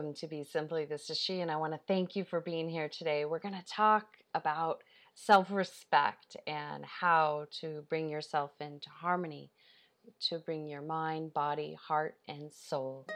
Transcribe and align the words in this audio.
welcome 0.00 0.14
to 0.14 0.26
Be 0.26 0.42
Simply. 0.42 0.86
This 0.86 1.10
is 1.10 1.18
she, 1.18 1.42
and 1.42 1.50
I 1.50 1.56
want 1.56 1.74
to 1.74 1.80
thank 1.86 2.16
you 2.16 2.24
for 2.24 2.40
being 2.40 2.70
here 2.70 2.88
today. 2.88 3.26
We're 3.26 3.38
going 3.38 3.52
to 3.52 3.64
talk 3.66 4.06
about 4.34 4.82
self 5.14 5.50
respect 5.50 6.38
and 6.46 6.86
how 6.86 7.48
to 7.60 7.84
bring 7.90 8.08
yourself 8.08 8.52
into 8.60 8.88
harmony, 8.88 9.50
to 10.28 10.38
bring 10.38 10.66
your 10.66 10.80
mind, 10.80 11.34
body, 11.34 11.76
heart, 11.86 12.14
and 12.28 12.50
soul 12.50 13.06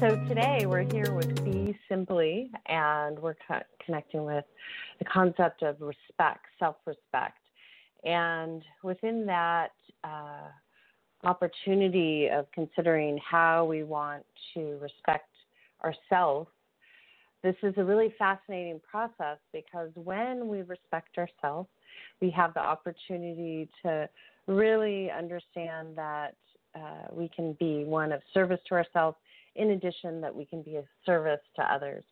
So 0.00 0.16
today 0.28 0.64
we're 0.64 0.90
here 0.90 1.12
with 1.12 1.44
Be 1.44 1.78
Simply, 1.86 2.50
and 2.64 3.18
we're 3.18 3.36
co- 3.46 3.60
connecting 3.84 4.24
with 4.24 4.46
the 4.98 5.04
concept 5.04 5.62
of 5.62 5.76
respect, 5.78 6.46
self 6.58 6.76
respect. 6.86 7.36
And 8.02 8.62
within 8.82 9.26
that 9.26 9.72
uh, 10.02 10.48
opportunity 11.22 12.28
of 12.32 12.46
considering 12.54 13.18
how 13.18 13.66
we 13.66 13.82
want 13.82 14.24
to 14.54 14.78
respect 14.80 15.28
ourselves, 15.84 16.48
this 17.42 17.56
is 17.62 17.74
a 17.76 17.84
really 17.84 18.14
fascinating 18.18 18.80
process 18.90 19.36
because 19.52 19.90
when 19.96 20.48
we 20.48 20.62
respect 20.62 21.18
ourselves, 21.18 21.68
we 22.22 22.30
have 22.30 22.54
the 22.54 22.60
opportunity 22.60 23.68
to 23.84 24.08
really 24.46 25.10
understand 25.10 25.88
that 25.96 26.36
uh, 26.74 27.08
we 27.12 27.28
can 27.28 27.54
be 27.60 27.84
one 27.84 28.12
of 28.12 28.22
service 28.32 28.60
to 28.66 28.74
ourselves 28.76 29.18
in 29.60 29.72
addition 29.72 30.20
that 30.22 30.34
we 30.34 30.46
can 30.46 30.62
be 30.62 30.76
a 30.76 30.84
service 31.04 31.40
to 31.56 31.62
others. 31.62 32.02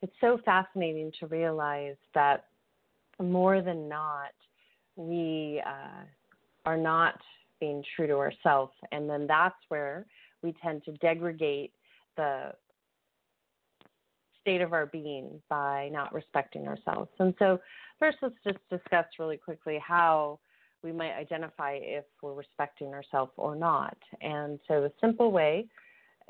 It's 0.00 0.12
so 0.20 0.38
fascinating 0.44 1.10
to 1.18 1.26
realize 1.26 1.96
that 2.14 2.44
more 3.20 3.60
than 3.60 3.88
not, 3.88 4.32
we 4.96 5.60
uh, 5.66 6.04
are 6.64 6.76
not 6.76 7.18
being 7.58 7.82
true 7.96 8.06
to 8.06 8.14
ourselves. 8.14 8.72
And 8.92 9.10
then 9.10 9.26
that's 9.26 9.56
where 9.68 10.06
we 10.42 10.54
tend 10.62 10.84
to 10.84 10.92
degrade 10.92 11.70
the 12.16 12.52
state 14.40 14.60
of 14.60 14.72
our 14.72 14.86
being 14.86 15.40
by 15.48 15.88
not 15.92 16.14
respecting 16.14 16.68
ourselves. 16.68 17.10
And 17.18 17.34
so, 17.38 17.58
first, 17.98 18.18
let's 18.22 18.34
just 18.44 18.58
discuss 18.70 19.06
really 19.18 19.38
quickly 19.38 19.82
how 19.84 20.38
we 20.82 20.92
might 20.92 21.14
identify 21.14 21.78
if 21.80 22.04
we're 22.22 22.34
respecting 22.34 22.88
ourselves 22.88 23.32
or 23.36 23.56
not. 23.56 23.96
And 24.20 24.60
so, 24.68 24.82
the 24.82 24.92
simple 25.00 25.32
way 25.32 25.66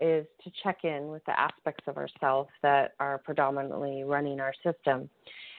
is 0.01 0.27
to 0.43 0.51
check 0.63 0.79
in 0.85 1.09
with 1.09 1.25
the 1.25 1.39
aspects 1.39 1.85
of 1.87 1.97
ourselves 1.97 2.51
that 2.63 2.95
are 2.99 3.19
predominantly 3.19 4.05
running 4.05 4.41
our 4.41 4.53
system. 4.63 5.09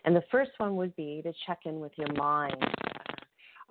And 0.04 0.16
the 0.16 0.24
first 0.32 0.52
one 0.58 0.76
would 0.76 0.96
be 0.96 1.22
to 1.24 1.34
check 1.48 1.60
in 1.66 1.80
with 1.80 1.94
your 1.98 2.12
mind. 2.14 2.64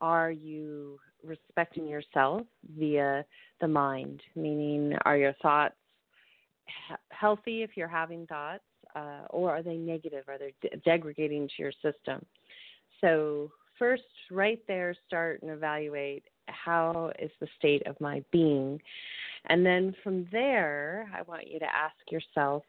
Are 0.00 0.30
you 0.30 0.98
respecting 1.22 1.86
yourself 1.86 2.42
via 2.76 3.24
the 3.60 3.68
mind? 3.68 4.22
Meaning, 4.34 4.96
are 5.04 5.16
your 5.16 5.34
thoughts 5.40 5.74
healthy 7.10 7.62
if 7.62 7.70
you're 7.76 7.88
having 7.88 8.26
thoughts, 8.26 8.64
uh, 8.96 9.26
or 9.30 9.50
are 9.50 9.62
they 9.62 9.76
negative? 9.76 10.24
Are 10.28 10.38
they 10.38 10.54
de- 10.62 10.76
degrading 10.78 11.48
to 11.48 11.62
your 11.62 11.72
system? 11.72 12.24
So, 13.00 13.50
first, 13.78 14.02
right 14.30 14.60
there, 14.66 14.94
start 15.06 15.42
and 15.42 15.50
evaluate 15.50 16.24
how 16.48 17.12
is 17.18 17.30
the 17.40 17.48
state 17.58 17.86
of 17.86 18.00
my 18.00 18.22
being 18.30 18.80
and 19.46 19.64
then 19.64 19.94
from 20.02 20.26
there, 20.32 21.10
I 21.14 21.22
want 21.22 21.48
you 21.48 21.58
to 21.58 21.66
ask 21.66 21.96
yourself, 22.10 22.62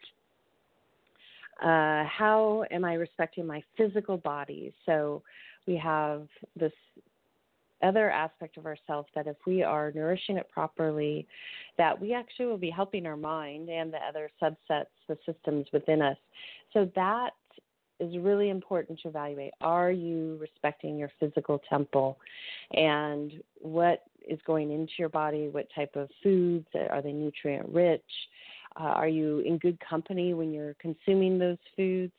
uh, 1.61 2.03
how 2.03 2.65
am 2.69 2.83
I 2.83 2.95
respecting 2.95 3.47
my 3.47 3.63
physical 3.77 4.17
body? 4.17 4.73
So 4.85 5.23
we 5.67 5.77
have 5.77 6.27
this 6.55 6.73
other 7.81 8.09
aspect 8.09 8.57
of 8.57 8.65
ourselves 8.65 9.07
that 9.15 9.27
if 9.27 9.37
we 9.45 9.63
are 9.63 9.91
nourishing 9.93 10.37
it 10.37 10.49
properly, 10.49 11.27
that 11.77 11.99
we 11.99 12.13
actually 12.13 12.47
will 12.47 12.57
be 12.57 12.69
helping 12.69 13.05
our 13.05 13.17
mind 13.17 13.69
and 13.69 13.93
the 13.93 13.97
other 13.97 14.29
subsets, 14.41 14.85
the 15.07 15.17
systems 15.25 15.67
within 15.71 16.01
us. 16.01 16.17
So 16.73 16.89
that 16.95 17.31
is 17.99 18.17
really 18.17 18.49
important 18.49 18.99
to 19.01 19.07
evaluate. 19.07 19.53
Are 19.61 19.91
you 19.91 20.37
respecting 20.39 20.97
your 20.97 21.11
physical 21.19 21.61
temple? 21.69 22.17
And 22.71 23.31
what 23.59 24.03
is 24.27 24.39
going 24.45 24.71
into 24.71 24.93
your 24.97 25.09
body? 25.09 25.49
What 25.49 25.67
type 25.75 25.95
of 25.95 26.09
foods? 26.21 26.67
Are 26.89 27.01
they 27.01 27.11
nutrient 27.11 27.69
rich? 27.69 28.01
Uh, 28.79 28.83
are 28.83 29.07
you 29.07 29.39
in 29.39 29.57
good 29.57 29.77
company 29.79 30.33
when 30.33 30.51
you're 30.51 30.75
consuming 30.75 31.39
those 31.39 31.57
foods? 31.77 32.13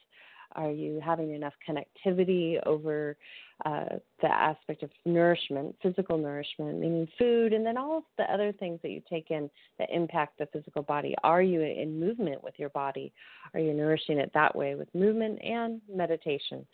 Are 0.57 0.71
you 0.71 1.01
having 1.05 1.35
enough 1.35 1.53
connectivity 1.69 2.59
over 2.67 3.17
uh, 3.65 3.97
the 4.21 4.29
aspect 4.29 4.83
of 4.83 4.91
nourishment, 5.05 5.77
physical 5.83 6.19
nourishment, 6.19 6.79
meaning 6.79 7.07
food, 7.19 7.53
and 7.53 7.65
then 7.65 7.77
all 7.77 7.99
of 7.99 8.05
the 8.17 8.25
other 8.25 8.53
things 8.53 8.81
that 8.83 8.91
you 8.91 9.03
take 9.09 9.31
in 9.31 9.51
that 9.79 9.89
impact 9.93 10.39
the 10.39 10.47
physical 10.47 10.83
body? 10.83 11.15
Are 11.23 11.43
you 11.43 11.61
in 11.61 12.01
movement 12.01 12.43
with 12.43 12.55
your 12.59 12.71
body? 12.71 13.13
Are 13.55 13.61
you 13.61 13.75
nourishing 13.75 14.19
it 14.19 14.31
that 14.35 14.55
way 14.55 14.75
with 14.75 14.93
movement 14.95 15.39
and 15.43 15.81
meditation? 15.95 16.67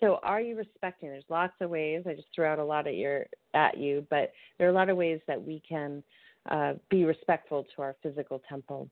So, 0.00 0.20
are 0.22 0.40
you 0.40 0.56
respecting? 0.56 1.08
There's 1.08 1.24
lots 1.28 1.54
of 1.60 1.70
ways. 1.70 2.04
I 2.06 2.14
just 2.14 2.28
threw 2.34 2.44
out 2.44 2.58
a 2.58 2.64
lot 2.64 2.86
at 2.86 2.94
your 2.94 3.26
at 3.54 3.78
you, 3.78 4.06
but 4.10 4.32
there 4.58 4.68
are 4.68 4.70
a 4.70 4.74
lot 4.74 4.90
of 4.90 4.96
ways 4.96 5.20
that 5.26 5.42
we 5.42 5.62
can 5.68 6.02
uh, 6.50 6.74
be 6.88 7.04
respectful 7.04 7.66
to 7.74 7.82
our 7.82 7.96
physical 8.02 8.40
temple, 8.48 8.88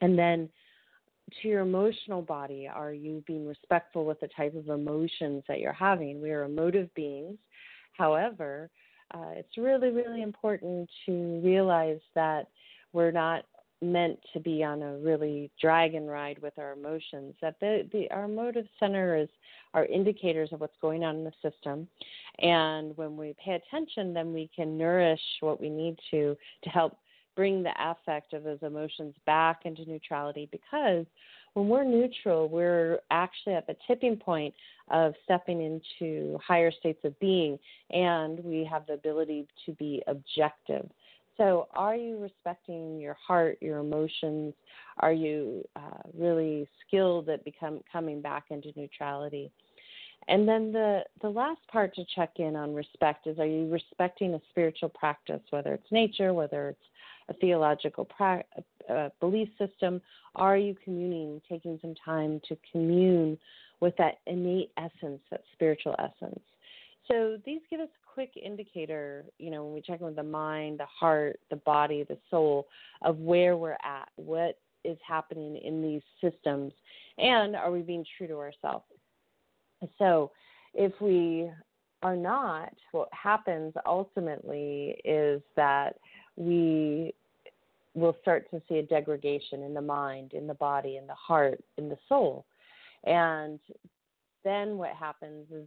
and 0.00 0.16
then 0.18 0.48
to 1.42 1.48
your 1.48 1.60
emotional 1.60 2.22
body, 2.22 2.68
are 2.68 2.92
you 2.92 3.22
being 3.26 3.46
respectful 3.46 4.04
with 4.04 4.20
the 4.20 4.28
type 4.28 4.54
of 4.54 4.68
emotions 4.68 5.44
that 5.48 5.60
you're 5.60 5.72
having? 5.72 6.20
We 6.20 6.30
are 6.30 6.44
emotive 6.44 6.92
beings. 6.94 7.38
However, 7.92 8.70
uh, 9.12 9.32
it's 9.32 9.56
really, 9.56 9.90
really 9.90 10.22
important 10.22 10.88
to 11.06 11.40
realize 11.44 12.00
that 12.14 12.48
we're 12.92 13.10
not 13.10 13.44
meant 13.82 14.18
to 14.32 14.40
be 14.40 14.62
on 14.62 14.82
a 14.82 14.98
really 14.98 15.50
dragon 15.60 16.06
ride 16.06 16.38
with 16.40 16.58
our 16.58 16.72
emotions. 16.72 17.34
That 17.40 17.58
the, 17.60 17.88
the 17.92 18.10
our 18.10 18.24
emotive 18.24 18.66
center 18.78 19.16
is 19.16 19.28
our 19.74 19.86
indicators 19.86 20.50
of 20.52 20.60
what's 20.60 20.76
going 20.82 21.02
on 21.02 21.16
in 21.16 21.24
the 21.24 21.32
system, 21.42 21.88
and 22.40 22.96
when 22.96 23.16
we 23.16 23.34
pay 23.42 23.52
attention, 23.52 24.12
then 24.12 24.32
we 24.32 24.50
can 24.54 24.76
nourish 24.76 25.20
what 25.40 25.60
we 25.60 25.70
need 25.70 25.98
to 26.10 26.36
to 26.64 26.70
help 26.70 26.98
bring 27.40 27.62
the 27.62 27.72
affect 27.82 28.34
of 28.34 28.44
those 28.44 28.58
emotions 28.60 29.14
back 29.24 29.60
into 29.64 29.82
neutrality 29.88 30.46
because 30.52 31.06
when 31.54 31.68
we're 31.68 31.84
neutral, 31.84 32.50
we're 32.50 32.98
actually 33.10 33.54
at 33.54 33.66
the 33.66 33.74
tipping 33.86 34.14
point 34.14 34.52
of 34.90 35.14
stepping 35.24 35.62
into 35.62 36.38
higher 36.46 36.70
states 36.70 37.00
of 37.02 37.18
being, 37.18 37.58
and 37.88 38.44
we 38.44 38.62
have 38.70 38.86
the 38.86 38.92
ability 38.92 39.48
to 39.64 39.72
be 39.72 40.02
objective. 40.06 40.86
So, 41.38 41.68
are 41.72 41.96
you 41.96 42.18
respecting 42.18 43.00
your 43.00 43.14
heart, 43.14 43.56
your 43.62 43.78
emotions? 43.78 44.52
Are 44.98 45.14
you 45.14 45.66
uh, 45.76 46.02
really 46.12 46.68
skilled 46.86 47.30
at 47.30 47.42
become 47.42 47.80
coming 47.90 48.20
back 48.20 48.44
into 48.50 48.70
neutrality? 48.76 49.50
And 50.28 50.46
then 50.46 50.72
the 50.72 51.04
the 51.22 51.30
last 51.30 51.66
part 51.72 51.94
to 51.94 52.04
check 52.14 52.32
in 52.36 52.54
on 52.54 52.74
respect 52.74 53.26
is: 53.26 53.38
Are 53.38 53.46
you 53.46 53.66
respecting 53.70 54.34
a 54.34 54.40
spiritual 54.50 54.90
practice, 54.90 55.40
whether 55.48 55.72
it's 55.72 55.90
nature, 55.90 56.34
whether 56.34 56.68
it's 56.68 56.84
a 57.30 57.34
theological 57.34 58.04
pra- 58.04 58.44
uh, 58.90 59.08
belief 59.20 59.48
system? 59.58 60.02
Are 60.34 60.56
you 60.56 60.76
communing, 60.84 61.40
taking 61.48 61.78
some 61.80 61.94
time 62.04 62.40
to 62.48 62.56
commune 62.70 63.38
with 63.80 63.96
that 63.96 64.18
innate 64.26 64.72
essence, 64.76 65.20
that 65.30 65.42
spiritual 65.52 65.94
essence? 65.98 66.40
So 67.08 67.38
these 67.46 67.60
give 67.70 67.80
us 67.80 67.88
a 67.88 68.12
quick 68.12 68.32
indicator, 68.36 69.24
you 69.38 69.50
know, 69.50 69.64
when 69.64 69.74
we 69.74 69.80
check 69.80 70.00
in 70.00 70.06
with 70.06 70.16
the 70.16 70.22
mind, 70.22 70.78
the 70.78 70.86
heart, 70.86 71.40
the 71.50 71.56
body, 71.56 72.04
the 72.04 72.18
soul, 72.30 72.66
of 73.02 73.18
where 73.18 73.56
we're 73.56 73.72
at, 73.72 74.08
what 74.16 74.58
is 74.84 74.98
happening 75.06 75.56
in 75.56 75.82
these 75.82 76.02
systems, 76.20 76.72
and 77.18 77.56
are 77.56 77.70
we 77.70 77.80
being 77.80 78.04
true 78.16 78.26
to 78.26 78.38
ourselves? 78.38 78.84
So 79.98 80.30
if 80.74 80.92
we 81.00 81.50
are 82.02 82.16
not, 82.16 82.72
what 82.92 83.08
happens 83.12 83.74
ultimately 83.86 84.96
is 85.04 85.42
that 85.56 85.96
we 86.36 87.12
will 87.94 88.16
start 88.20 88.50
to 88.50 88.62
see 88.68 88.78
a 88.78 88.82
degradation 88.82 89.62
in 89.62 89.74
the 89.74 89.80
mind, 89.80 90.32
in 90.32 90.46
the 90.46 90.54
body, 90.54 90.96
in 90.96 91.06
the 91.06 91.14
heart, 91.14 91.60
in 91.76 91.88
the 91.88 91.98
soul. 92.08 92.44
And 93.04 93.58
then 94.44 94.78
what 94.78 94.90
happens 94.90 95.46
is 95.50 95.66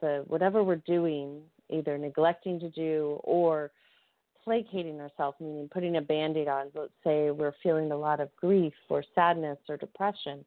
the 0.00 0.24
whatever 0.26 0.62
we're 0.62 0.76
doing, 0.76 1.40
either 1.68 1.98
neglecting 1.98 2.58
to 2.60 2.70
do 2.70 3.20
or 3.24 3.70
placating 4.44 5.00
ourselves, 5.00 5.36
meaning 5.40 5.68
putting 5.70 5.96
a 5.96 6.00
band 6.00 6.36
aid 6.36 6.48
on, 6.48 6.68
let's 6.74 6.90
say 7.04 7.30
we're 7.30 7.54
feeling 7.62 7.92
a 7.92 7.96
lot 7.96 8.20
of 8.20 8.34
grief 8.36 8.72
or 8.88 9.04
sadness 9.14 9.58
or 9.68 9.76
depression, 9.76 10.44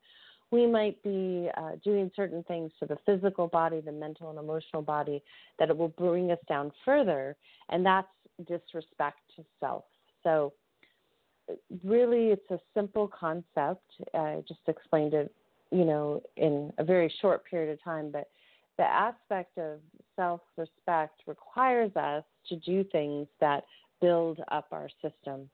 we 0.49 0.65
might 0.67 1.01
be 1.03 1.49
uh, 1.55 1.71
doing 1.83 2.11
certain 2.15 2.43
things 2.43 2.71
to 2.79 2.85
the 2.85 2.97
physical 3.05 3.47
body, 3.47 3.79
the 3.79 3.91
mental 3.91 4.29
and 4.29 4.39
emotional 4.39 4.81
body, 4.81 5.23
that 5.59 5.69
it 5.69 5.77
will 5.77 5.89
bring 5.89 6.31
us 6.31 6.39
down 6.49 6.71
further, 6.83 7.37
and 7.69 7.85
that's 7.85 8.07
disrespect 8.47 9.19
to 9.35 9.45
self. 9.59 9.83
So, 10.23 10.53
really, 11.83 12.27
it's 12.27 12.49
a 12.51 12.59
simple 12.73 13.07
concept. 13.07 13.83
I 14.13 14.43
just 14.47 14.61
explained 14.67 15.13
it, 15.13 15.33
you 15.71 15.85
know, 15.85 16.21
in 16.37 16.71
a 16.77 16.83
very 16.83 17.13
short 17.21 17.43
period 17.45 17.71
of 17.71 17.83
time, 17.83 18.11
but 18.11 18.29
the 18.77 18.83
aspect 18.83 19.57
of 19.57 19.79
self 20.15 20.41
respect 20.57 21.21
requires 21.27 21.95
us 21.95 22.23
to 22.49 22.55
do 22.57 22.83
things 22.85 23.27
that 23.39 23.63
build 24.01 24.39
up 24.51 24.67
our 24.71 24.89
system. 25.01 25.49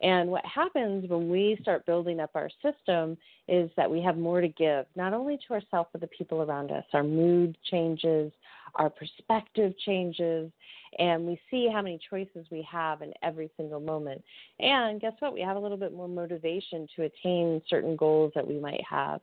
And 0.00 0.30
what 0.30 0.44
happens 0.44 1.08
when 1.08 1.28
we 1.28 1.56
start 1.60 1.86
building 1.86 2.18
up 2.18 2.30
our 2.34 2.48
system 2.62 3.16
is 3.46 3.70
that 3.76 3.90
we 3.90 4.00
have 4.00 4.16
more 4.16 4.40
to 4.40 4.48
give, 4.48 4.86
not 4.96 5.12
only 5.12 5.38
to 5.46 5.54
ourselves, 5.54 5.90
but 5.92 6.00
the 6.00 6.08
people 6.08 6.42
around 6.42 6.72
us. 6.72 6.84
Our 6.92 7.04
mood 7.04 7.56
changes, 7.70 8.32
our 8.74 8.90
perspective 8.90 9.74
changes, 9.84 10.50
and 10.98 11.26
we 11.26 11.40
see 11.50 11.68
how 11.72 11.82
many 11.82 11.98
choices 12.08 12.46
we 12.50 12.66
have 12.70 13.02
in 13.02 13.12
every 13.22 13.50
single 13.56 13.80
moment. 13.80 14.22
And 14.60 15.00
guess 15.00 15.12
what? 15.18 15.32
We 15.32 15.40
have 15.40 15.56
a 15.56 15.60
little 15.60 15.76
bit 15.76 15.92
more 15.94 16.08
motivation 16.08 16.86
to 16.96 17.02
attain 17.02 17.62
certain 17.68 17.96
goals 17.96 18.32
that 18.34 18.46
we 18.46 18.58
might 18.58 18.82
have. 18.88 19.20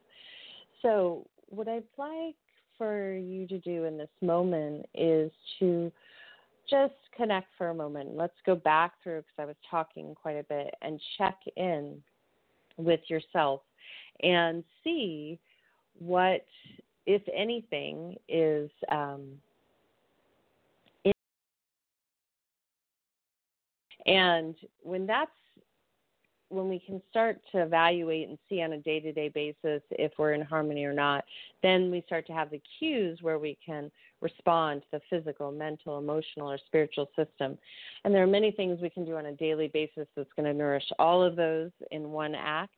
So, 0.81 1.25
what 1.49 1.67
I'd 1.67 1.83
like 1.97 2.35
for 2.77 3.13
you 3.13 3.47
to 3.47 3.59
do 3.59 3.85
in 3.85 3.97
this 3.97 4.09
moment 4.21 4.85
is 4.95 5.31
to 5.59 5.91
just 6.69 6.93
connect 7.15 7.47
for 7.57 7.69
a 7.69 7.73
moment. 7.73 8.15
Let's 8.15 8.37
go 8.45 8.55
back 8.55 8.93
through 9.03 9.21
because 9.21 9.33
I 9.39 9.45
was 9.45 9.55
talking 9.69 10.15
quite 10.15 10.37
a 10.37 10.43
bit 10.43 10.73
and 10.81 11.01
check 11.17 11.35
in 11.57 12.01
with 12.77 13.01
yourself 13.07 13.61
and 14.21 14.63
see 14.83 15.39
what, 15.97 16.45
if 17.09 17.23
anything, 17.35 18.15
is 18.27 18.69
um, 18.91 19.31
and 24.05 24.53
when 24.83 25.07
that's 25.07 25.31
when 26.49 26.69
we 26.69 26.77
can 26.77 27.01
start 27.09 27.39
to 27.51 27.63
evaluate 27.63 28.29
and 28.29 28.37
see 28.47 28.61
on 28.61 28.73
a 28.73 28.77
day 28.77 28.99
to 28.99 29.11
day 29.11 29.29
basis 29.29 29.81
if 29.89 30.11
we're 30.19 30.33
in 30.33 30.41
harmony 30.41 30.85
or 30.85 30.93
not, 30.93 31.25
then 31.63 31.89
we 31.89 32.03
start 32.05 32.27
to 32.27 32.33
have 32.33 32.51
the 32.51 32.61
cues 32.77 33.17
where 33.23 33.39
we 33.39 33.57
can 33.65 33.89
respond 34.21 34.81
to 34.81 34.87
the 34.99 35.01
physical, 35.09 35.51
mental, 35.51 35.97
emotional, 35.97 36.51
or 36.51 36.59
spiritual 36.67 37.09
system. 37.15 37.57
And 38.03 38.13
there 38.13 38.21
are 38.21 38.27
many 38.27 38.51
things 38.51 38.79
we 38.81 38.89
can 38.91 39.05
do 39.05 39.17
on 39.17 39.27
a 39.27 39.33
daily 39.33 39.69
basis 39.73 40.07
that's 40.15 40.33
going 40.35 40.45
to 40.45 40.53
nourish 40.53 40.85
all 40.99 41.23
of 41.23 41.35
those 41.35 41.71
in 41.89 42.11
one 42.11 42.35
act. 42.35 42.75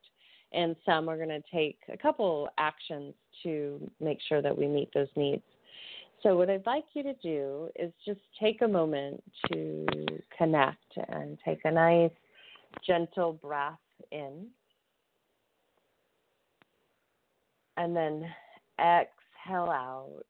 And 0.53 0.75
some 0.85 1.09
are 1.09 1.17
going 1.17 1.29
to 1.29 1.41
take 1.51 1.79
a 1.91 1.97
couple 1.97 2.49
actions 2.57 3.13
to 3.43 3.89
make 3.99 4.19
sure 4.27 4.41
that 4.41 4.57
we 4.57 4.67
meet 4.67 4.89
those 4.93 5.07
needs. 5.15 5.43
So, 6.23 6.37
what 6.37 6.49
I'd 6.49 6.65
like 6.65 6.85
you 6.93 7.03
to 7.03 7.13
do 7.15 7.69
is 7.75 7.91
just 8.05 8.19
take 8.39 8.61
a 8.61 8.67
moment 8.67 9.23
to 9.51 9.85
connect 10.37 10.97
and 11.09 11.37
take 11.43 11.59
a 11.65 11.71
nice 11.71 12.11
gentle 12.85 13.33
breath 13.33 13.73
in. 14.11 14.47
And 17.77 17.95
then 17.95 18.25
exhale 18.79 19.69
out. 19.71 20.23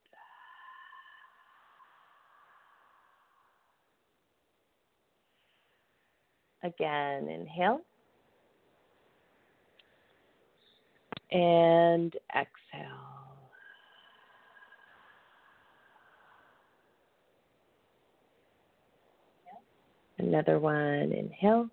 Again, 6.63 7.27
inhale. 7.27 7.81
And 11.31 12.13
exhale. 12.36 13.12
Another 20.18 20.60
one, 20.60 21.12
inhale. 21.13 21.69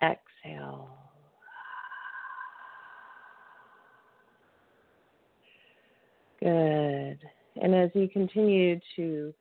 And 0.00 0.12
exhale. 0.12 0.88
Good. 6.40 7.18
And 7.62 7.74
as 7.74 7.90
you 7.94 8.08
continue 8.08 8.78
to 8.96 9.34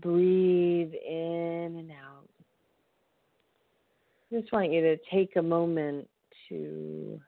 breathe 0.00 0.92
in 0.92 1.76
and 1.78 1.90
out, 1.92 2.28
I 4.30 4.40
just 4.40 4.52
want 4.52 4.72
you 4.72 4.82
to 4.82 4.96
take 5.10 5.36
a 5.36 5.42
moment 5.42 6.08
to 6.48 7.20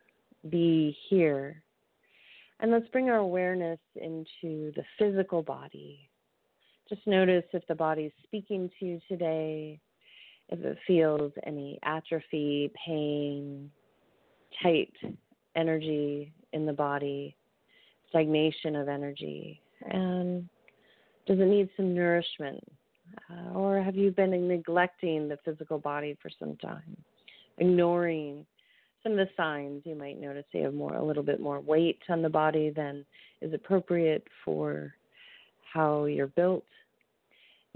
be 0.48 0.96
here. 1.08 1.62
And 2.60 2.72
let's 2.72 2.88
bring 2.88 3.08
our 3.08 3.18
awareness 3.18 3.78
into 3.96 4.72
the 4.74 4.82
physical 4.98 5.42
body. 5.42 6.08
Just 6.88 7.06
notice 7.06 7.44
if 7.52 7.66
the 7.68 7.74
body 7.74 8.04
is 8.04 8.12
speaking 8.24 8.70
to 8.78 8.84
you 8.84 9.00
today, 9.08 9.78
if 10.48 10.58
it 10.60 10.78
feels 10.86 11.32
any 11.46 11.78
atrophy, 11.84 12.72
pain, 12.86 13.70
tight 14.62 14.92
energy 15.54 16.32
in 16.52 16.64
the 16.64 16.72
body, 16.72 17.36
stagnation 18.08 18.74
of 18.74 18.88
energy, 18.88 19.60
and 19.82 20.48
does 21.26 21.38
it 21.38 21.46
need 21.46 21.68
some 21.76 21.94
nourishment? 21.94 22.60
Uh, 23.30 23.52
or 23.52 23.82
have 23.82 23.96
you 23.96 24.10
been 24.10 24.48
neglecting 24.48 25.28
the 25.28 25.38
physical 25.44 25.78
body 25.78 26.16
for 26.20 26.30
some 26.38 26.56
time, 26.56 26.96
ignoring 27.58 28.46
some 29.02 29.12
of 29.12 29.18
the 29.18 29.28
signs 29.36 29.82
you 29.84 29.94
might 29.94 30.20
notice 30.20 30.44
you 30.52 30.64
have 30.64 30.74
more 30.74 30.94
a 30.94 31.04
little 31.04 31.22
bit 31.22 31.40
more 31.40 31.60
weight 31.60 32.00
on 32.08 32.22
the 32.22 32.28
body 32.28 32.70
than 32.70 33.04
is 33.40 33.52
appropriate 33.54 34.26
for 34.44 34.92
how 35.72 36.04
you're 36.04 36.26
built 36.26 36.64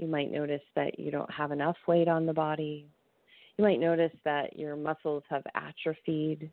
you 0.03 0.09
might 0.09 0.33
notice 0.33 0.63
that 0.75 0.99
you 0.99 1.11
don't 1.11 1.31
have 1.31 1.53
enough 1.53 1.77
weight 1.87 2.09
on 2.09 2.27
the 2.27 2.33
body. 2.33 2.87
You 3.57 3.65
might 3.65 3.81
notice 3.81 4.13
that 4.25 4.59
your 4.59 4.77
muscles 4.77 5.23
have 5.29 5.45
atrophied. 5.55 6.51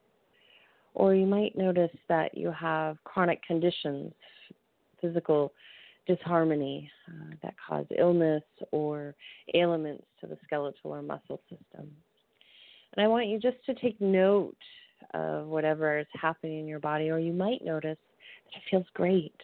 Or 0.93 1.15
you 1.15 1.25
might 1.25 1.57
notice 1.57 1.95
that 2.09 2.37
you 2.37 2.51
have 2.51 2.97
chronic 3.03 3.41
conditions, 3.43 4.13
physical 5.01 5.53
disharmony 6.07 6.91
uh, 7.07 7.35
that 7.41 7.55
cause 7.67 7.85
illness 7.97 8.43
or 8.71 9.15
ailments 9.53 10.03
to 10.21 10.27
the 10.27 10.37
skeletal 10.43 10.91
or 10.91 11.01
muscle 11.01 11.39
system. 11.49 11.89
And 12.95 13.05
I 13.05 13.07
want 13.07 13.27
you 13.27 13.39
just 13.39 13.63
to 13.65 13.73
take 13.75 13.99
note 14.01 14.57
of 15.13 15.47
whatever 15.47 15.99
is 15.99 16.07
happening 16.13 16.59
in 16.59 16.67
your 16.67 16.79
body, 16.79 17.09
or 17.09 17.19
you 17.19 17.33
might 17.33 17.63
notice 17.63 17.97
that 18.45 18.57
it 18.57 18.63
feels 18.69 18.85
great, 18.93 19.35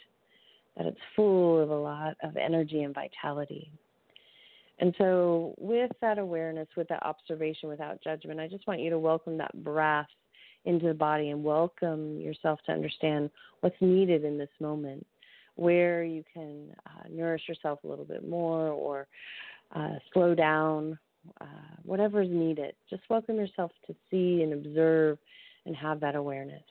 that 0.78 0.86
it's 0.86 1.00
full 1.16 1.62
of 1.62 1.70
a 1.70 1.76
lot 1.76 2.16
of 2.24 2.38
energy 2.38 2.84
and 2.84 2.94
vitality. 2.94 3.72
And 4.80 4.94
so, 4.98 5.56
with 5.58 5.92
that 6.02 6.20
awareness, 6.20 6.68
with 6.76 6.90
that 6.90 7.04
observation 7.04 7.70
without 7.70 8.04
judgment, 8.04 8.40
I 8.40 8.48
just 8.48 8.68
want 8.68 8.82
you 8.82 8.90
to 8.90 9.00
welcome 9.00 9.38
that 9.38 9.64
breath 9.64 10.08
into 10.66 10.88
the 10.88 10.94
body 10.94 11.30
and 11.30 11.44
welcome 11.44 12.20
yourself 12.20 12.60
to 12.66 12.74
understand 12.74 13.30
what's 13.62 13.76
needed 13.80 14.26
in 14.26 14.38
this 14.38 14.50
moment, 14.60 15.06
where 15.56 16.04
you 16.04 16.24
can 16.34 16.76
uh, 16.86 17.08
nourish 17.10 17.44
yourself 17.48 17.80
a 17.84 17.88
little 17.88 18.04
bit 18.04 18.28
more 18.28 18.70
or 18.70 19.08
uh, 19.74 19.96
slow 20.14 20.36
down, 20.36 20.98
uh, 21.42 21.46
whatever 21.84 22.22
is 22.22 22.30
needed. 22.30 22.76
Just 22.90 23.04
welcome 23.10 23.36
yourself 23.36 23.72
to 23.88 23.96
see 24.10 24.42
and 24.44 24.54
observe 24.54 25.18
and 25.66 25.76
have 25.76 26.00
that 26.00 26.16
awareness. 26.16 26.64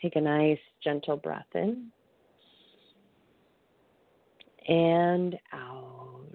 Take 0.00 0.16
a 0.16 0.20
nice, 0.20 0.58
gentle 0.82 1.16
breath 1.16 1.46
in 1.54 1.90
and 4.68 5.38
out. 5.52 6.26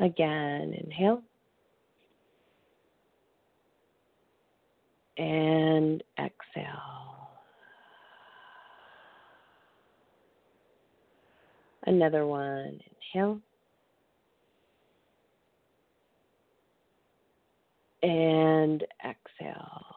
Again, 0.00 0.74
inhale. 0.84 1.22
And 5.16 6.02
exhale. 6.18 7.30
Another 11.86 12.26
one. 12.26 12.80
Inhale. 13.14 13.40
And 18.02 18.84
exhale. 19.04 19.96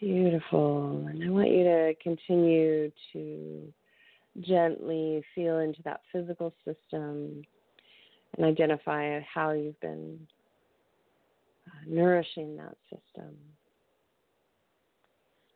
Beautiful. 0.00 1.06
And 1.08 1.24
I 1.24 1.30
want 1.30 1.50
you 1.50 1.64
to 1.64 1.94
continue 2.02 2.92
to 3.12 3.72
gently 4.40 5.24
feel 5.34 5.58
into 5.58 5.82
that 5.84 6.00
physical 6.12 6.54
system 6.64 7.42
and 8.36 8.46
identify 8.46 9.20
how 9.20 9.52
you've 9.52 9.80
been 9.80 10.18
uh, 11.66 11.80
nourishing 11.86 12.56
that 12.56 12.76
system. 12.90 13.34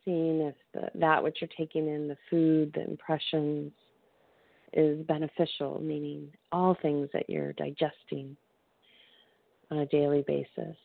Seeing 0.04 0.40
if 0.40 0.54
the, 0.74 0.90
that 0.98 1.22
which 1.22 1.38
you're 1.40 1.50
taking 1.56 1.86
in, 1.88 2.08
the 2.08 2.16
food, 2.28 2.72
the 2.74 2.82
impressions, 2.82 3.72
is 4.72 5.04
beneficial, 5.06 5.80
meaning 5.80 6.28
all 6.50 6.76
things 6.80 7.08
that 7.12 7.28
you're 7.28 7.52
digesting 7.52 8.36
on 9.70 9.78
a 9.78 9.86
daily 9.86 10.24
basis. 10.26 10.76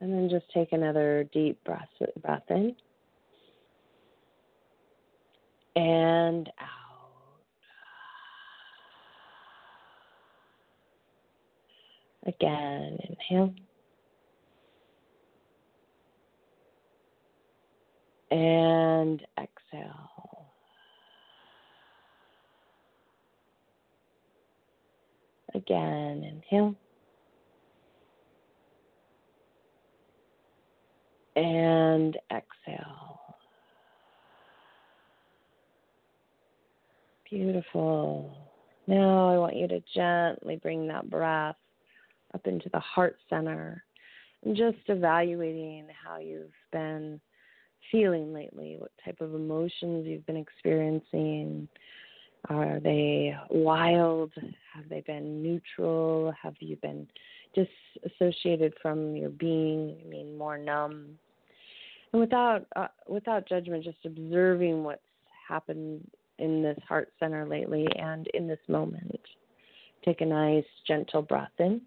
And 0.00 0.12
then 0.12 0.28
just 0.28 0.46
take 0.52 0.72
another 0.72 1.26
deep 1.32 1.62
breath, 1.64 1.88
breath 2.20 2.42
in 2.50 2.74
and 5.76 6.48
out. 6.58 6.76
Again, 12.26 12.98
inhale. 13.08 13.54
And 18.30 19.22
exhale. 19.38 20.16
Again, 25.54 26.24
inhale. 26.24 26.74
And 31.36 32.16
exhale. 32.30 33.20
Beautiful. 37.30 38.36
Now 38.86 39.28
I 39.30 39.38
want 39.38 39.56
you 39.56 39.66
to 39.68 39.80
gently 39.94 40.56
bring 40.56 40.86
that 40.88 41.10
breath 41.10 41.56
up 42.34 42.46
into 42.46 42.68
the 42.72 42.80
heart 42.80 43.16
center 43.28 43.82
and 44.44 44.56
just 44.56 44.78
evaluating 44.88 45.86
how 46.04 46.18
you've 46.18 46.52
been 46.72 47.20
feeling 47.90 48.32
lately, 48.32 48.76
what 48.78 48.92
type 49.04 49.20
of 49.20 49.34
emotions 49.34 50.06
you've 50.06 50.26
been 50.26 50.36
experiencing. 50.36 51.68
Are 52.48 52.78
they 52.80 53.36
wild? 53.50 54.32
Have 54.74 54.88
they 54.88 55.00
been 55.00 55.42
neutral? 55.42 56.32
Have 56.40 56.54
you 56.60 56.76
been 56.76 57.08
disassociated 57.54 58.74
from 58.80 59.16
your 59.16 59.30
being? 59.30 59.96
I 60.04 60.08
mean, 60.08 60.38
more 60.38 60.58
numb? 60.58 61.18
And 62.12 62.20
without 62.20 62.66
uh, 62.76 62.88
without 63.08 63.48
judgment, 63.48 63.84
just 63.84 64.04
observing 64.04 64.84
what's 64.84 65.00
happened 65.48 66.08
in 66.38 66.62
this 66.62 66.78
heart 66.86 67.12
center 67.18 67.46
lately 67.48 67.86
and 67.98 68.28
in 68.34 68.46
this 68.46 68.60
moment. 68.68 69.20
Take 70.04 70.20
a 70.20 70.26
nice, 70.26 70.64
gentle 70.86 71.22
breath 71.22 71.50
in 71.58 71.80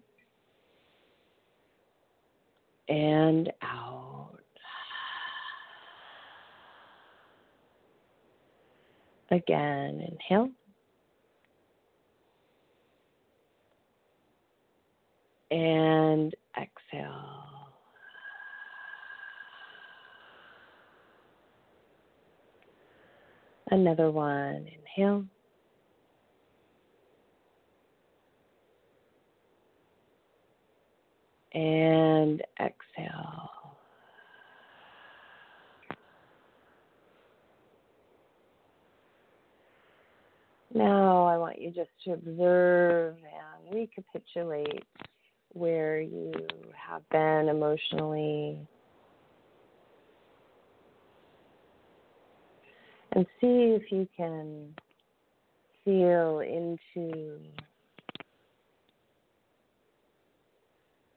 and 2.90 3.52
out. 3.62 4.09
Again, 9.30 10.00
inhale. 10.00 10.50
And 15.50 16.34
exhale. 16.56 17.74
Another 23.70 24.10
one. 24.10 24.66
Inhale. 24.96 25.24
And 31.54 32.42
exhale. 32.60 33.49
Now 40.72 41.26
I 41.26 41.36
want 41.36 41.60
you 41.60 41.70
just 41.70 41.90
to 42.04 42.12
observe 42.12 43.16
and 43.16 43.74
recapitulate 43.74 44.84
where 45.52 46.00
you 46.00 46.32
have 46.74 47.08
been 47.10 47.48
emotionally 47.48 48.58
and 53.12 53.26
see 53.40 53.76
if 53.76 53.90
you 53.90 54.08
can 54.16 54.72
feel 55.84 56.40
into 56.40 57.38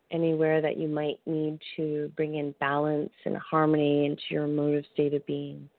anywhere 0.10 0.62
that 0.62 0.77
you 0.77 0.88
might 0.88 1.19
need 1.27 1.60
to 1.75 2.12
bring 2.15 2.36
in 2.36 2.55
balance 2.60 3.12
and 3.25 3.38
harmony 3.38 4.05
into 4.05 4.22
your 4.29 4.45
emotive 4.45 4.86
state 4.93 5.13
of 5.13 5.25
being. 5.27 5.69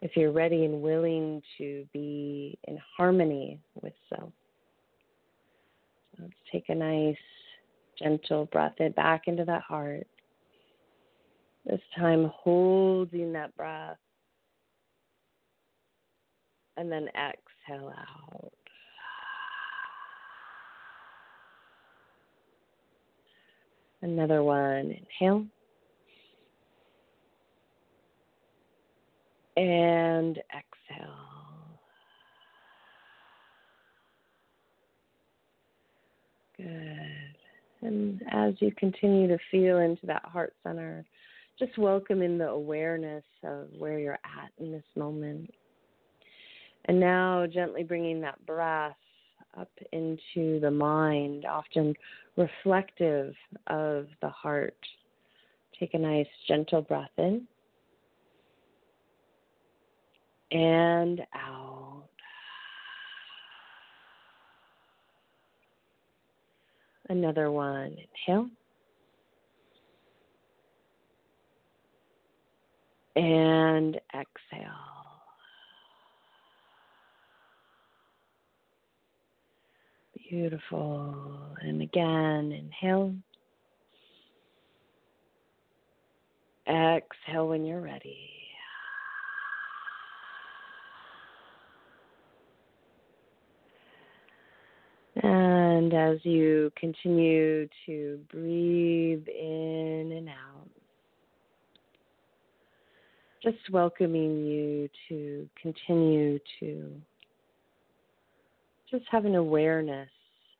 If 0.00 0.16
you're 0.16 0.32
ready 0.32 0.64
and 0.64 0.80
willing 0.80 1.42
to 1.58 1.84
be 1.92 2.56
in 2.68 2.78
harmony 2.96 3.60
with 3.82 3.94
self. 4.08 4.32
let's 6.20 6.32
take 6.52 6.68
a 6.68 6.74
nice, 6.74 7.16
gentle 7.98 8.46
breath 8.46 8.74
in 8.78 8.92
back 8.92 9.22
into 9.26 9.44
that 9.44 9.62
heart. 9.62 10.06
This 11.66 11.80
time, 11.96 12.30
holding 12.32 13.32
that 13.32 13.54
breath 13.56 13.98
and 16.78 16.90
then 16.90 17.08
exhale 17.08 17.92
out. 17.98 18.52
Another 24.00 24.44
one. 24.44 24.94
Inhale. 25.20 25.44
And 29.58 30.38
exhale. 30.56 31.08
Good. 36.56 37.34
And 37.80 38.22
as 38.30 38.54
you 38.60 38.70
continue 38.76 39.26
to 39.26 39.38
feel 39.50 39.78
into 39.78 40.06
that 40.06 40.24
heart 40.26 40.54
center, 40.62 41.04
just 41.58 41.76
welcome 41.76 42.22
in 42.22 42.38
the 42.38 42.46
awareness 42.46 43.24
of 43.42 43.66
where 43.76 43.98
you're 43.98 44.12
at 44.12 44.52
in 44.58 44.70
this 44.70 44.84
moment. 44.94 45.52
And 46.84 47.00
now 47.00 47.44
gently 47.52 47.82
bringing 47.82 48.20
that 48.20 48.46
breath 48.46 48.94
up 49.58 49.72
into 49.90 50.60
the 50.60 50.70
mind, 50.70 51.46
often 51.46 51.94
reflective 52.36 53.34
of 53.66 54.06
the 54.22 54.28
heart. 54.28 54.78
Take 55.80 55.94
a 55.94 55.98
nice 55.98 56.28
gentle 56.46 56.82
breath 56.82 57.10
in 57.18 57.48
and 60.50 61.20
out. 61.34 62.04
Another 67.08 67.50
one. 67.50 67.96
Inhale. 68.26 68.50
And 73.16 73.98
exhale. 74.14 74.68
Beautiful. 80.28 81.56
And 81.62 81.80
again, 81.80 82.52
inhale. 82.52 83.14
Exhale 86.68 87.48
when 87.48 87.64
you're 87.64 87.80
ready. 87.80 88.37
And 95.22 95.92
as 95.94 96.18
you 96.24 96.72
continue 96.76 97.68
to 97.86 98.20
breathe 98.30 99.26
in 99.28 100.12
and 100.16 100.28
out, 100.28 100.68
just 103.42 103.58
welcoming 103.70 104.44
you 104.44 104.88
to 105.08 105.48
continue 105.60 106.38
to 106.60 106.92
just 108.90 109.04
have 109.10 109.24
an 109.24 109.34
awareness 109.34 110.08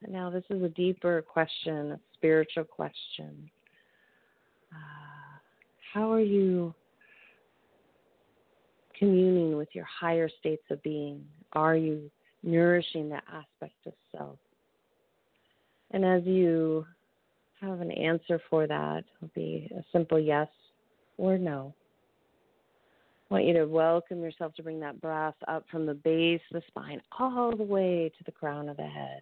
now, 0.06 0.30
this 0.30 0.44
is 0.50 0.62
a 0.62 0.68
deeper 0.68 1.22
question, 1.22 1.92
a 1.92 2.00
spiritual 2.14 2.64
question. 2.64 3.50
Uh, 4.72 5.38
how 5.92 6.12
are 6.12 6.20
you 6.20 6.72
communing 8.96 9.56
with 9.56 9.68
your 9.72 9.86
higher 9.86 10.28
states 10.38 10.62
of 10.70 10.82
being? 10.82 11.24
Are 11.54 11.74
you 11.74 12.10
nourishing 12.44 13.08
that 13.08 13.24
aspect 13.26 13.86
of 13.86 13.92
self? 14.16 14.38
And 15.90 16.04
as 16.04 16.22
you 16.24 16.86
have 17.60 17.80
an 17.80 17.90
answer 17.90 18.40
for 18.50 18.66
that, 18.66 19.04
it'll 19.16 19.32
be 19.34 19.70
a 19.76 19.82
simple 19.92 20.20
yes 20.20 20.48
or 21.16 21.38
no. 21.38 21.74
I 23.30 23.34
want 23.34 23.44
you 23.44 23.54
to 23.54 23.66
welcome 23.66 24.22
yourself 24.22 24.54
to 24.54 24.62
bring 24.62 24.80
that 24.80 25.00
breath 25.00 25.34
up 25.48 25.64
from 25.70 25.86
the 25.86 25.94
base 25.94 26.40
of 26.50 26.60
the 26.60 26.66
spine 26.68 27.00
all 27.18 27.54
the 27.54 27.62
way 27.62 28.10
to 28.16 28.24
the 28.24 28.32
crown 28.32 28.68
of 28.68 28.76
the 28.76 28.86
head. 28.86 29.20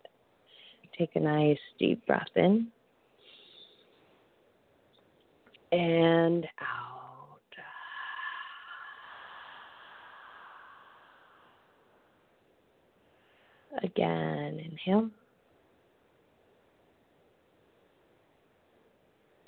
Take 0.97 1.17
a 1.17 1.21
nice 1.21 1.59
deep 1.79 2.07
breath 2.07 2.25
in 2.37 2.69
and 5.73 6.47
out. 6.61 6.87
again, 13.83 14.59
inhale. 14.59 15.11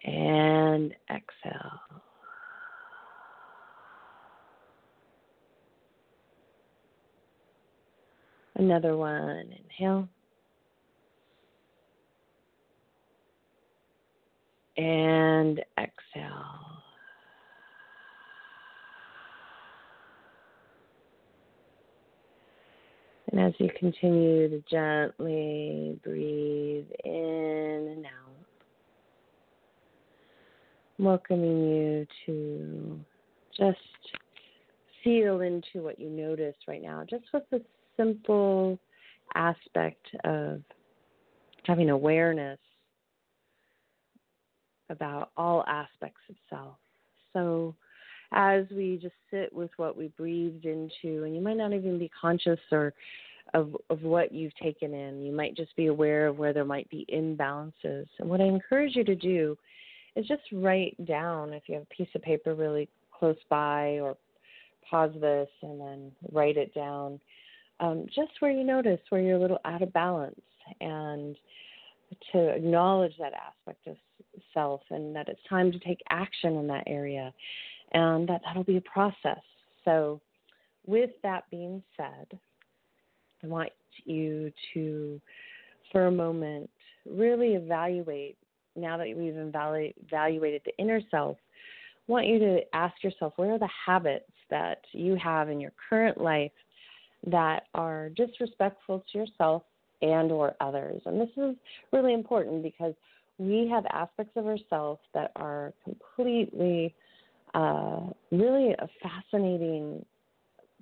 And 0.05 0.95
exhale. 1.11 1.81
Another 8.57 8.97
one, 8.97 9.53
inhale. 9.53 10.09
And 14.77 15.61
exhale. 15.79 16.79
And 23.31 23.41
as 23.41 23.53
you 23.59 23.71
continue 23.79 24.49
to 24.49 24.63
gently 24.71 26.01
breathe 26.03 26.87
in 27.05 27.89
and 27.95 28.07
out, 28.07 28.28
welcoming 30.99 31.69
you 31.69 32.07
to 32.27 33.01
just 33.57 33.79
feel 35.03 35.41
into 35.41 35.83
what 35.83 35.99
you 35.99 36.09
notice 36.09 36.57
right 36.67 36.83
now, 36.83 37.05
just 37.09 37.25
with 37.33 37.45
the 37.51 37.63
simple 37.97 38.79
aspect 39.35 40.07
of 40.25 40.63
having 41.65 41.91
awareness 41.91 42.59
about 44.91 45.31
all 45.37 45.65
aspects 45.67 46.21
of 46.29 46.37
self. 46.49 46.77
So, 47.33 47.75
as 48.33 48.65
we 48.71 48.99
just 49.01 49.15
sit 49.31 49.53
with 49.53 49.71
what 49.77 49.97
we 49.97 50.09
breathed 50.09 50.67
into, 50.67 51.25
and 51.25 51.35
you 51.35 51.41
might 51.41 51.57
not 51.57 51.73
even 51.73 51.99
be 51.99 52.11
conscious 52.21 52.61
or 52.71 52.93
of 53.55 53.75
of 53.91 54.03
what 54.03 54.33
you've 54.33 54.57
taken 54.57 54.93
in. 54.95 55.23
You 55.23 55.33
might 55.33 55.57
just 55.57 55.75
be 55.77 55.87
aware 55.87 56.27
of 56.27 56.39
where 56.39 56.53
there 56.53 56.65
might 56.65 56.89
be 56.91 57.07
imbalances. 57.13 58.07
And 58.19 58.29
what 58.29 58.41
I 58.41 58.45
encourage 58.45 58.97
you 58.97 59.05
to 59.05 59.15
do 59.15 59.57
is 60.17 60.27
just 60.27 60.43
write 60.53 60.97
down 61.07 61.53
if 61.53 61.65
you 61.67 61.75
have 61.75 61.85
a 61.85 61.95
piece 61.95 62.09
of 62.15 62.23
paper 62.23 62.55
really 62.55 62.89
close 63.13 63.37
by, 63.49 63.99
or 64.01 64.17
pause 64.89 65.13
this 65.21 65.49
and 65.63 65.81
then 65.81 66.13
write 66.33 66.57
it 66.57 66.75
down. 66.75 67.21
Um, 67.81 68.07
just 68.07 68.33
where 68.41 68.51
you 68.51 68.65
notice 68.65 69.01
where 69.09 69.21
you're 69.21 69.37
a 69.37 69.41
little 69.41 69.61
out 69.65 69.83
of 69.83 69.93
balance, 69.93 70.41
and 70.81 71.37
to 72.33 72.49
acknowledge 72.49 73.13
that 73.19 73.33
aspect 73.35 73.87
of 73.87 73.97
self 74.55 74.81
and 74.91 75.15
that 75.15 75.29
it's 75.29 75.41
time 75.49 75.71
to 75.73 75.79
take 75.79 76.01
action 76.11 76.57
in 76.57 76.67
that 76.67 76.85
area 76.87 77.33
and 77.93 78.29
that 78.29 78.41
that'll 78.45 78.65
be 78.65 78.77
a 78.77 78.83
process. 78.83 79.41
So, 79.85 80.21
with 80.87 81.11
that 81.23 81.45
being 81.51 81.83
said, 81.97 82.39
I 83.43 83.47
want 83.47 83.71
you 84.05 84.53
to, 84.75 85.21
for 85.93 86.07
a 86.07 86.11
moment, 86.11 86.71
really 87.09 87.55
evaluate. 87.55 88.37
Now 88.77 88.97
that 88.97 89.07
we've 89.17 89.37
evaluated 89.37 90.63
the 90.65 90.77
inner 90.79 91.01
self, 91.11 91.37
I 92.09 92.13
want 92.13 92.27
you 92.27 92.39
to 92.39 92.61
ask 92.73 93.03
yourself 93.03 93.35
where 93.37 93.53
are 93.53 93.59
the 93.59 93.69
habits 93.87 94.31
that 94.51 94.83
you 94.93 95.17
have 95.17 95.49
in 95.51 95.61
your 95.61 95.73
current 95.89 96.21
life 96.21 96.53
that 97.27 97.65
are 97.75 98.11
disrespectful 98.11 99.05
to 99.13 99.19
yourself 99.19 99.63
and 100.01 100.31
or 100.31 100.55
others. 100.61 101.03
And 101.05 101.21
this 101.21 101.29
is 101.37 101.57
really 101.93 102.15
important 102.15 102.63
because 102.63 102.95
we 103.39 103.69
have 103.69 103.85
aspects 103.93 104.33
of 104.37 104.47
ourselves 104.47 105.01
that 105.15 105.33
are 105.37 105.73
completely 105.85 106.95
uh, 107.55 108.01
really 108.31 108.73
a 108.73 108.89
fascinating 109.03 110.05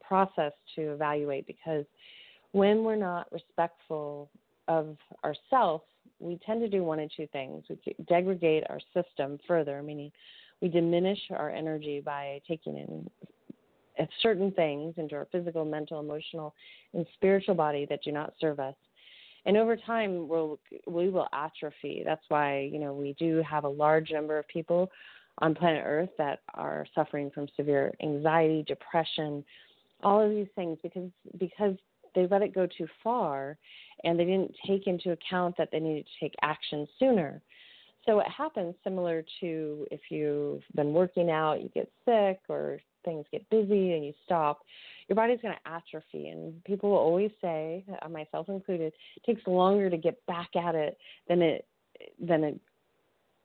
process 0.03 0.53
to 0.75 0.93
evaluate 0.93 1.47
because 1.47 1.85
when 2.53 2.85
we're 2.85 2.97
not 2.97 3.31
respectful 3.33 4.31
of 4.69 4.97
ourselves, 5.25 5.85
we 6.19 6.39
tend 6.45 6.61
to 6.61 6.69
do 6.69 6.83
one 6.83 7.01
of 7.01 7.11
two 7.17 7.27
things. 7.29 7.65
We 7.69 7.79
degrade 8.09 8.65
our 8.69 8.81
system 8.95 9.39
further, 9.47 9.83
meaning 9.83 10.11
we 10.61 10.69
diminish 10.69 11.19
our 11.31 11.51
energy 11.51 12.01
by 12.05 12.41
taking 12.49 12.77
in 12.79 13.11
certain 14.23 14.51
things 14.53 14.95
into 14.97 15.15
our 15.15 15.27
physical, 15.33 15.65
mental, 15.65 16.01
emotional, 16.01 16.55
and 16.95 17.07
spiritual 17.15 17.55
body 17.55 17.87
that 17.89 18.03
do 18.03 18.13
not 18.13 18.33
serve 18.41 18.61
us. 18.61 18.75
And 19.45 19.57
over 19.57 19.77
time, 19.77 20.29
we'll, 20.29 20.59
we 20.87 21.09
will 21.09 21.29
atrophy. 21.33 22.03
That's 22.05 22.25
why, 22.29 22.69
you 22.73 22.79
know, 22.79 22.93
we 22.93 23.15
do 23.19 23.43
have 23.49 23.65
a 23.65 23.69
large 23.69 24.11
number 24.11 24.39
of 24.39 24.49
people 24.49 24.91
on 25.39 25.55
planet 25.55 25.83
Earth 25.87 26.11
that 26.19 26.41
are 26.55 26.87
suffering 26.95 27.31
from 27.31 27.47
severe 27.57 27.93
anxiety, 28.03 28.65
depression, 28.67 29.45
all 30.03 30.21
of 30.21 30.31
these 30.31 30.49
things 30.55 30.79
because 30.83 31.11
because 31.39 31.75
they 32.17 32.27
let 32.27 32.43
it 32.43 32.53
go 32.53 32.67
too 32.67 32.89
far 33.05 33.57
and 34.03 34.19
they 34.19 34.25
didn't 34.25 34.55
take 34.67 34.89
into 34.89 35.13
account 35.13 35.57
that 35.57 35.69
they 35.71 35.79
needed 35.79 36.07
to 36.07 36.25
take 36.25 36.35
action 36.43 36.89
sooner. 36.99 37.41
So 38.05 38.19
it 38.19 38.27
happens 38.29 38.75
similar 38.83 39.25
to 39.41 39.87
if 39.91 40.01
you've 40.11 40.63
been 40.75 40.93
working 40.93 41.31
out, 41.31 41.63
you 41.63 41.69
get 41.69 41.91
sick 42.05 42.41
or 42.49 42.81
things 43.05 43.27
get 43.31 43.49
busy 43.51 43.93
and 43.93 44.05
you 44.05 44.13
stop, 44.25 44.61
your 45.09 45.17
body's 45.17 45.41
going 45.41 45.55
to 45.55 45.71
atrophy. 45.71 46.29
And 46.29 46.63
people 46.65 46.91
will 46.91 46.99
always 46.99 47.31
say, 47.41 47.85
uh, 48.03 48.09
myself 48.09 48.49
included, 48.49 48.93
it 49.17 49.25
takes 49.25 49.47
longer 49.47 49.89
to 49.91 49.97
get 49.97 50.25
back 50.27 50.51
at 50.57 50.75
it 50.75 50.99
than 51.29 51.43
it 51.43 51.67
than 52.21 52.45
it 52.45 52.61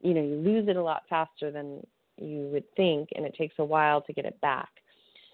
you 0.01 0.13
know 0.13 0.21
you 0.21 0.35
lose 0.35 0.67
it 0.67 0.75
a 0.75 0.83
lot 0.83 1.03
faster 1.09 1.51
than 1.51 1.85
you 2.17 2.49
would 2.51 2.63
think 2.75 3.09
and 3.15 3.25
it 3.25 3.35
takes 3.37 3.55
a 3.59 3.63
while 3.63 4.01
to 4.01 4.13
get 4.13 4.25
it 4.25 4.39
back 4.41 4.69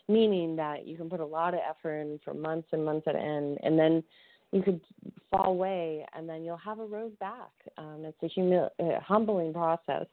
meaning 0.08 0.56
that 0.56 0.88
you 0.88 0.98
can 0.98 1.10
put 1.10 1.20
a 1.20 1.26
lot 1.26 1.54
of 1.54 1.60
effort 1.70 1.96
in 1.96 2.20
for 2.24 2.34
months 2.34 2.68
and 2.72 2.84
months 2.84 3.08
at 3.08 3.16
end 3.16 3.58
and 3.64 3.78
then 3.78 4.04
you 4.52 4.62
could 4.62 4.80
fall 5.30 5.48
away 5.48 6.06
and 6.16 6.28
then 6.28 6.44
you'll 6.44 6.56
have 6.58 6.80
a 6.80 6.86
road 6.86 7.18
back 7.20 7.52
um, 7.78 8.04
it's 8.06 8.18
a 8.24 8.40
humil- 8.40 8.70
uh, 8.80 9.00
humbling 9.02 9.54
process 9.54 10.06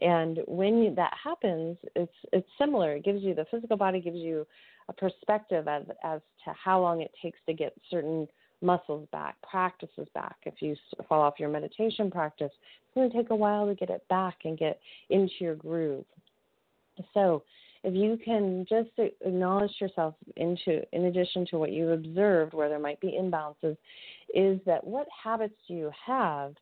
and 0.00 0.38
when 0.46 0.82
you, 0.82 0.94
that 0.94 1.12
happens 1.22 1.76
it's 1.96 2.12
it's 2.32 2.48
similar 2.58 2.96
it 2.96 3.04
gives 3.04 3.22
you 3.22 3.34
the 3.34 3.46
physical 3.50 3.76
body 3.76 4.00
gives 4.00 4.18
you 4.18 4.46
a 4.88 4.92
perspective 4.92 5.66
as 5.66 5.82
as 6.04 6.20
to 6.44 6.52
how 6.52 6.80
long 6.80 7.00
it 7.00 7.10
takes 7.22 7.38
to 7.46 7.52
get 7.52 7.74
certain 7.90 8.26
muscles 8.62 9.06
back, 9.12 9.36
practices 9.42 10.06
back. 10.14 10.36
If 10.44 10.54
you 10.60 10.76
fall 11.08 11.20
off 11.20 11.34
your 11.38 11.48
meditation 11.48 12.10
practice, 12.10 12.50
it's 12.52 12.94
going 12.94 13.10
to 13.10 13.16
take 13.16 13.30
a 13.30 13.36
while 13.36 13.66
to 13.66 13.74
get 13.74 13.90
it 13.90 14.06
back 14.08 14.38
and 14.44 14.56
get 14.56 14.80
into 15.10 15.32
your 15.40 15.56
groove. 15.56 16.04
So, 17.12 17.42
if 17.84 17.94
you 17.94 18.18
can 18.24 18.64
just 18.68 18.90
acknowledge 18.96 19.72
yourself 19.80 20.14
into 20.36 20.82
in 20.92 21.06
addition 21.06 21.46
to 21.46 21.58
what 21.58 21.72
you've 21.72 21.90
observed 21.90 22.54
where 22.54 22.68
there 22.68 22.78
might 22.78 23.00
be 23.00 23.18
imbalances 23.20 23.76
is 24.34 24.60
that 24.66 24.84
what 24.84 25.06
habits 25.22 25.54
do 25.66 25.74
you 25.74 25.90
have 26.06 26.54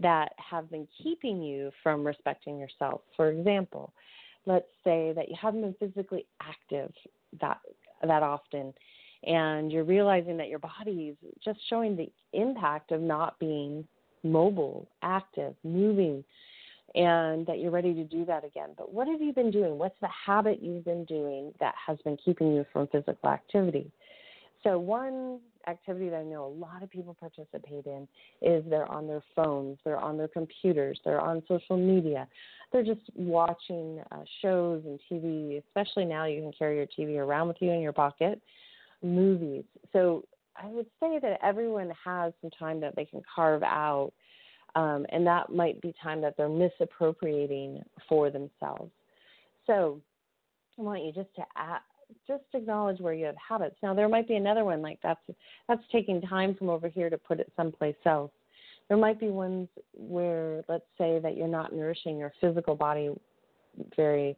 that 0.00 0.32
have 0.36 0.70
been 0.70 0.86
keeping 1.02 1.42
you 1.42 1.72
from 1.82 2.06
respecting 2.06 2.58
yourself? 2.58 3.00
For 3.16 3.30
example 3.30 3.92
let's 4.46 4.68
say 4.84 5.12
that 5.14 5.28
you 5.28 5.36
haven't 5.40 5.60
been 5.60 5.74
physically 5.88 6.26
active 6.40 6.92
that 7.40 7.58
that 8.02 8.22
often 8.22 8.72
and 9.24 9.72
you're 9.72 9.84
realizing 9.84 10.36
that 10.36 10.48
your 10.48 10.60
body 10.60 11.16
is 11.22 11.32
just 11.44 11.58
showing 11.68 11.96
the 11.96 12.10
impact 12.32 12.92
of 12.92 13.00
not 13.00 13.38
being 13.38 13.86
mobile, 14.22 14.88
active, 15.02 15.54
moving, 15.64 16.24
and 16.94 17.46
that 17.46 17.58
you're 17.58 17.70
ready 17.70 17.94
to 17.94 18.04
do 18.04 18.24
that 18.24 18.44
again. 18.44 18.70
But 18.76 18.92
what 18.92 19.08
have 19.08 19.20
you 19.20 19.32
been 19.32 19.50
doing? 19.50 19.78
What's 19.78 19.98
the 20.00 20.08
habit 20.08 20.62
you've 20.62 20.84
been 20.84 21.04
doing 21.04 21.52
that 21.60 21.74
has 21.86 21.98
been 22.04 22.16
keeping 22.24 22.54
you 22.54 22.64
from 22.72 22.86
physical 22.88 23.28
activity? 23.28 23.90
So, 24.64 24.78
one 24.78 25.40
activity 25.68 26.08
that 26.08 26.16
I 26.16 26.24
know 26.24 26.46
a 26.46 26.54
lot 26.54 26.82
of 26.82 26.90
people 26.90 27.14
participate 27.14 27.86
in 27.86 28.08
is 28.42 28.64
they're 28.68 28.90
on 28.90 29.06
their 29.06 29.22
phones, 29.36 29.78
they're 29.84 29.98
on 29.98 30.16
their 30.16 30.28
computers, 30.28 30.98
they're 31.04 31.20
on 31.20 31.42
social 31.46 31.76
media, 31.76 32.26
they're 32.72 32.84
just 32.84 33.02
watching 33.14 34.02
uh, 34.10 34.22
shows 34.42 34.82
and 34.84 34.98
TV. 35.10 35.62
Especially 35.68 36.04
now, 36.04 36.24
you 36.24 36.40
can 36.40 36.52
carry 36.58 36.76
your 36.76 36.86
TV 36.86 37.18
around 37.18 37.48
with 37.48 37.58
you 37.60 37.70
in 37.70 37.80
your 37.80 37.92
pocket 37.92 38.40
movies. 39.02 39.64
So 39.92 40.24
I 40.60 40.66
would 40.66 40.86
say 41.00 41.18
that 41.20 41.38
everyone 41.42 41.92
has 42.04 42.32
some 42.40 42.50
time 42.58 42.80
that 42.80 42.96
they 42.96 43.04
can 43.04 43.22
carve 43.32 43.62
out, 43.62 44.12
um, 44.74 45.06
and 45.10 45.26
that 45.26 45.50
might 45.52 45.80
be 45.80 45.94
time 46.02 46.20
that 46.20 46.36
they're 46.36 46.48
misappropriating 46.48 47.82
for 48.08 48.30
themselves. 48.30 48.90
So 49.66 50.00
I 50.78 50.82
want 50.82 51.04
you 51.04 51.12
just 51.12 51.34
to 51.36 51.44
just 52.26 52.44
acknowledge 52.54 53.00
where 53.00 53.12
you 53.12 53.26
have 53.26 53.36
habits. 53.36 53.76
Now 53.82 53.94
there 53.94 54.08
might 54.08 54.28
be 54.28 54.36
another 54.36 54.64
one 54.64 54.82
like 54.82 54.98
that's 55.02 55.20
that's 55.68 55.82
taking 55.92 56.20
time 56.22 56.54
from 56.54 56.70
over 56.70 56.88
here 56.88 57.10
to 57.10 57.18
put 57.18 57.40
it 57.40 57.52
someplace 57.56 57.96
else. 58.06 58.30
There 58.88 58.96
might 58.96 59.20
be 59.20 59.28
ones 59.28 59.68
where 59.92 60.62
let's 60.68 60.86
say 60.96 61.18
that 61.22 61.36
you're 61.36 61.48
not 61.48 61.74
nourishing 61.74 62.18
your 62.18 62.32
physical 62.40 62.74
body 62.74 63.10
very 63.96 64.36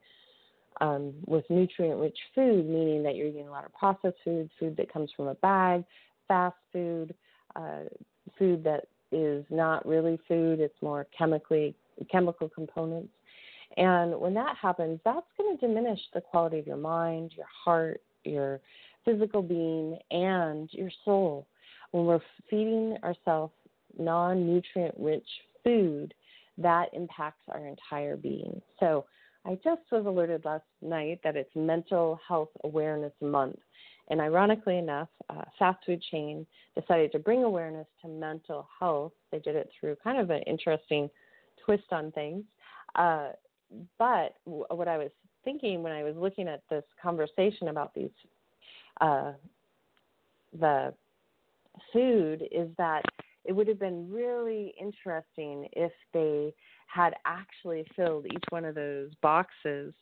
um, 0.81 1.13
with 1.27 1.45
nutrient 1.51 2.01
rich 2.01 2.19
food, 2.35 2.67
meaning 2.69 3.03
that 3.03 3.15
you're 3.15 3.27
eating 3.27 3.49
a 3.49 3.51
lot 3.51 3.65
of 3.65 3.73
processed 3.75 4.17
food, 4.25 4.51
food 4.59 4.77
that 4.77 4.93
comes 4.93 5.11
from 5.17 5.29
a 5.29 5.35
bag, 5.37 5.85
fast 6.27 6.57
food, 6.73 7.15
uh, 7.57 7.81
food 8.39 8.65
that 8.65 8.87
is 9.13 9.45
not 9.51 9.87
really 9.87 10.19
food, 10.29 10.61
it's 10.61 10.81
more 10.83 11.07
chemically 11.17 11.75
chemical 12.11 12.49
components. 12.49 13.13
And 13.77 14.19
when 14.19 14.35
that 14.35 14.57
happens, 14.61 15.01
that's 15.05 15.27
going 15.39 15.57
to 15.57 15.67
diminish 15.67 16.01
the 16.13 16.21
quality 16.21 16.59
of 16.59 16.67
your 16.67 16.77
mind, 16.77 17.33
your 17.37 17.47
heart, 17.65 18.03
your 18.25 18.61
physical 19.05 19.43
being, 19.43 19.99
and 20.11 20.69
your 20.73 20.91
soul. 21.05 21.47
when 21.93 22.05
we're 22.07 22.21
feeding 22.49 22.97
ourselves 23.03 23.53
non 23.99 24.47
nutrient 24.47 24.95
rich 24.99 25.27
food, 25.65 26.15
that 26.59 26.89
impacts 26.93 27.43
our 27.49 27.67
entire 27.67 28.17
being. 28.17 28.61
So 28.79 29.07
I 29.45 29.55
just 29.65 29.83
was 29.91 30.05
alerted 30.07 30.45
last 30.45 30.65
night 30.83 31.21
that 31.25 31.37
it's 31.37 31.51
Mental 31.55 32.21
Health 32.27 32.51
Awareness 32.65 33.13
Month. 33.21 33.59
And 34.11 34.21
ironically 34.21 34.77
enough, 34.77 35.09
a 35.29 35.47
fast 35.59 35.79
food 35.87 36.03
chain 36.11 36.45
decided 36.79 37.13
to 37.13 37.19
bring 37.21 37.45
awareness 37.45 37.87
to 38.03 38.09
mental 38.09 38.69
health. 38.79 39.13
They 39.31 39.39
did 39.39 39.55
it 39.55 39.71
through 39.79 39.97
kind 40.03 40.19
of 40.19 40.31
an 40.31 40.43
interesting 40.43 41.09
twist 41.65 41.85
on 41.93 42.11
things. 42.13 42.45
Uh, 42.97 43.31
but 43.99 44.35
what 44.45 44.89
I 44.89 44.99
was 44.99 45.11
thinking 45.45 45.83
when 45.83 45.93
I 45.93 46.03
was 46.03 46.17
looking 46.17 46.49
at 46.49 46.63
this 46.69 46.83
conversation 47.01 47.69
about 47.69 47.95
these, 47.95 48.11
uh, 49.01 49.33
the 50.59 50.93
food, 51.93 52.43
is 52.51 52.69
that 52.79 53.03
it 53.45 53.53
would 53.53 53.69
have 53.69 53.79
been 53.79 54.11
really 54.11 54.75
interesting 54.79 55.69
if 55.73 55.93
they 56.13 56.53
had 56.89 57.15
actually 57.25 57.87
filled 57.95 58.27
each 58.27 58.45
one 58.51 58.65
of 58.65 58.75
those 58.75 59.11
boxes 59.23 59.95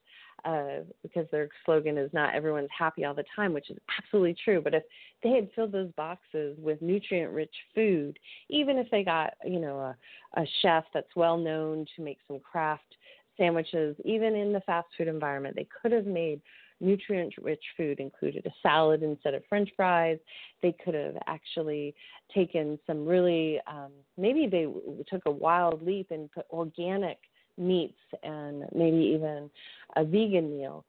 uh, 0.44 0.80
because 1.02 1.26
their 1.30 1.48
slogan 1.64 1.98
is 1.98 2.10
not 2.12 2.34
everyone's 2.34 2.68
happy 2.76 3.04
all 3.04 3.14
the 3.14 3.24
time, 3.34 3.52
which 3.52 3.70
is 3.70 3.78
absolutely 3.98 4.36
true. 4.44 4.60
But 4.60 4.74
if 4.74 4.82
they 5.22 5.30
had 5.30 5.48
filled 5.54 5.72
those 5.72 5.92
boxes 5.96 6.56
with 6.60 6.80
nutrient 6.82 7.32
rich 7.32 7.54
food, 7.74 8.18
even 8.48 8.78
if 8.78 8.90
they 8.90 9.04
got, 9.04 9.34
you 9.44 9.60
know, 9.60 9.78
a, 9.78 9.96
a 10.40 10.46
chef 10.62 10.84
that's 10.94 11.14
well 11.16 11.36
known 11.36 11.86
to 11.96 12.02
make 12.02 12.18
some 12.26 12.40
craft 12.40 12.96
sandwiches, 13.36 13.96
even 14.04 14.34
in 14.34 14.52
the 14.52 14.60
fast 14.60 14.88
food 14.96 15.08
environment, 15.08 15.56
they 15.56 15.68
could 15.82 15.92
have 15.92 16.06
made 16.06 16.40
nutrient 16.80 17.34
rich 17.42 17.62
food 17.76 17.98
included 17.98 18.46
a 18.46 18.50
salad 18.62 19.02
instead 19.02 19.34
of 19.34 19.42
french 19.48 19.68
fries 19.76 20.18
they 20.62 20.74
could 20.84 20.94
have 20.94 21.16
actually 21.26 21.94
taken 22.32 22.78
some 22.86 23.04
really 23.04 23.60
um, 23.66 23.90
maybe 24.16 24.46
they 24.46 24.66
took 25.08 25.22
a 25.26 25.30
wild 25.30 25.82
leap 25.82 26.10
and 26.10 26.30
put 26.30 26.46
organic 26.50 27.18
meats 27.58 27.98
and 28.22 28.64
maybe 28.74 28.96
even 28.96 29.50
a 29.96 30.04
vegan 30.04 30.56
meal 30.56 30.84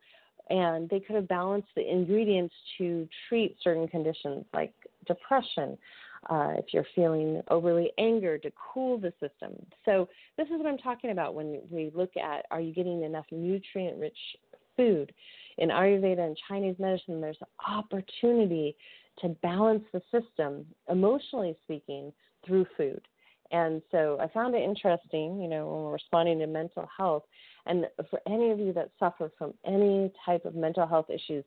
and 0.49 0.89
they 0.89 0.99
could 0.99 1.15
have 1.15 1.27
balanced 1.27 1.69
the 1.75 1.87
ingredients 1.87 2.53
to 2.77 3.07
treat 3.27 3.55
certain 3.63 3.87
conditions 3.87 4.45
like 4.53 4.73
depression 5.05 5.77
uh, 6.29 6.53
if 6.57 6.65
you're 6.73 6.85
feeling 6.95 7.41
overly 7.49 7.91
angered 7.97 8.43
to 8.43 8.51
cool 8.73 8.97
the 8.97 9.13
system. 9.21 9.53
So, 9.85 10.09
this 10.37 10.47
is 10.47 10.53
what 10.57 10.65
I'm 10.65 10.77
talking 10.77 11.11
about 11.11 11.33
when 11.33 11.61
we 11.69 11.91
look 11.95 12.17
at 12.17 12.45
are 12.51 12.59
you 12.59 12.73
getting 12.73 13.03
enough 13.03 13.25
nutrient 13.31 13.97
rich 13.97 14.17
food? 14.75 15.13
in 15.59 15.69
Ayurveda 15.69 16.25
and 16.25 16.37
Chinese 16.47 16.75
medicine, 16.79 17.21
there's 17.21 17.37
opportunity 17.67 18.75
to 19.19 19.29
balance 19.43 19.83
the 19.93 20.01
system, 20.09 20.65
emotionally 20.89 21.55
speaking, 21.63 22.11
through 22.45 22.65
food. 22.77 23.01
And 23.51 23.81
so 23.91 24.17
I 24.21 24.27
found 24.27 24.55
it 24.55 24.61
interesting, 24.61 25.41
you 25.41 25.47
know, 25.47 25.67
when 25.67 25.83
we're 25.85 25.93
responding 25.93 26.39
to 26.39 26.47
mental 26.47 26.87
health. 26.95 27.23
And 27.65 27.85
for 28.09 28.19
any 28.27 28.51
of 28.51 28.59
you 28.59 28.73
that 28.73 28.91
suffer 28.99 29.31
from 29.37 29.53
any 29.65 30.11
type 30.25 30.45
of 30.45 30.55
mental 30.55 30.87
health 30.87 31.09
issues, 31.09 31.43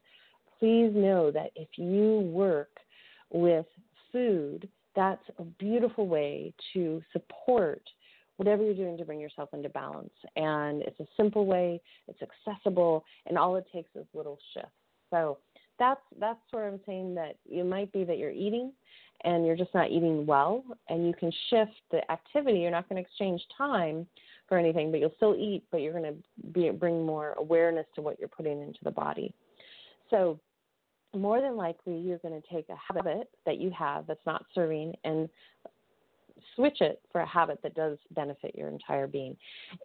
please 0.58 0.90
know 0.94 1.30
that 1.30 1.50
if 1.54 1.68
you 1.76 2.20
work 2.32 2.70
with 3.30 3.66
food, 4.12 4.68
that's 4.94 5.22
a 5.38 5.44
beautiful 5.44 6.06
way 6.06 6.52
to 6.74 7.02
support 7.12 7.82
whatever 8.36 8.62
you're 8.62 8.74
doing 8.74 8.96
to 8.98 9.04
bring 9.04 9.20
yourself 9.20 9.48
into 9.52 9.68
balance. 9.68 10.12
And 10.36 10.82
it's 10.82 10.98
a 11.00 11.06
simple 11.16 11.46
way, 11.46 11.80
it's 12.08 12.20
accessible, 12.22 13.04
and 13.26 13.38
all 13.38 13.56
it 13.56 13.66
takes 13.72 13.90
is 13.94 14.06
little 14.14 14.38
shifts. 14.54 14.70
So 15.10 15.38
that's 15.78 16.00
that's 16.18 16.40
where 16.50 16.68
I'm 16.68 16.80
saying 16.86 17.14
that 17.16 17.36
it 17.50 17.64
might 17.66 17.92
be 17.92 18.04
that 18.04 18.18
you're 18.18 18.30
eating 18.30 18.72
and 19.24 19.46
you're 19.46 19.56
just 19.56 19.74
not 19.74 19.90
eating 19.90 20.26
well, 20.26 20.64
and 20.88 21.06
you 21.06 21.14
can 21.14 21.32
shift 21.50 21.72
the 21.90 22.10
activity. 22.10 22.58
You're 22.60 22.70
not 22.70 22.88
going 22.88 23.02
to 23.02 23.08
exchange 23.08 23.42
time 23.56 24.06
for 24.48 24.58
anything, 24.58 24.90
but 24.90 25.00
you'll 25.00 25.14
still 25.16 25.34
eat, 25.34 25.64
but 25.70 25.78
you're 25.78 25.92
going 25.92 26.14
to 26.14 26.48
be, 26.52 26.70
bring 26.70 27.06
more 27.06 27.34
awareness 27.38 27.86
to 27.94 28.02
what 28.02 28.18
you're 28.18 28.28
putting 28.28 28.60
into 28.62 28.80
the 28.82 28.90
body. 28.90 29.32
So 30.10 30.38
more 31.14 31.40
than 31.40 31.56
likely 31.56 31.98
you're 31.98 32.18
going 32.18 32.40
to 32.40 32.48
take 32.48 32.68
a 32.68 32.94
habit 32.94 33.28
that 33.46 33.58
you 33.58 33.70
have 33.70 34.06
that's 34.06 34.24
not 34.26 34.44
serving 34.54 34.94
and 35.04 35.28
switch 36.56 36.80
it 36.80 37.00
for 37.10 37.20
a 37.20 37.26
habit 37.26 37.60
that 37.62 37.74
does 37.74 37.98
benefit 38.10 38.54
your 38.54 38.68
entire 38.68 39.06
being. 39.06 39.36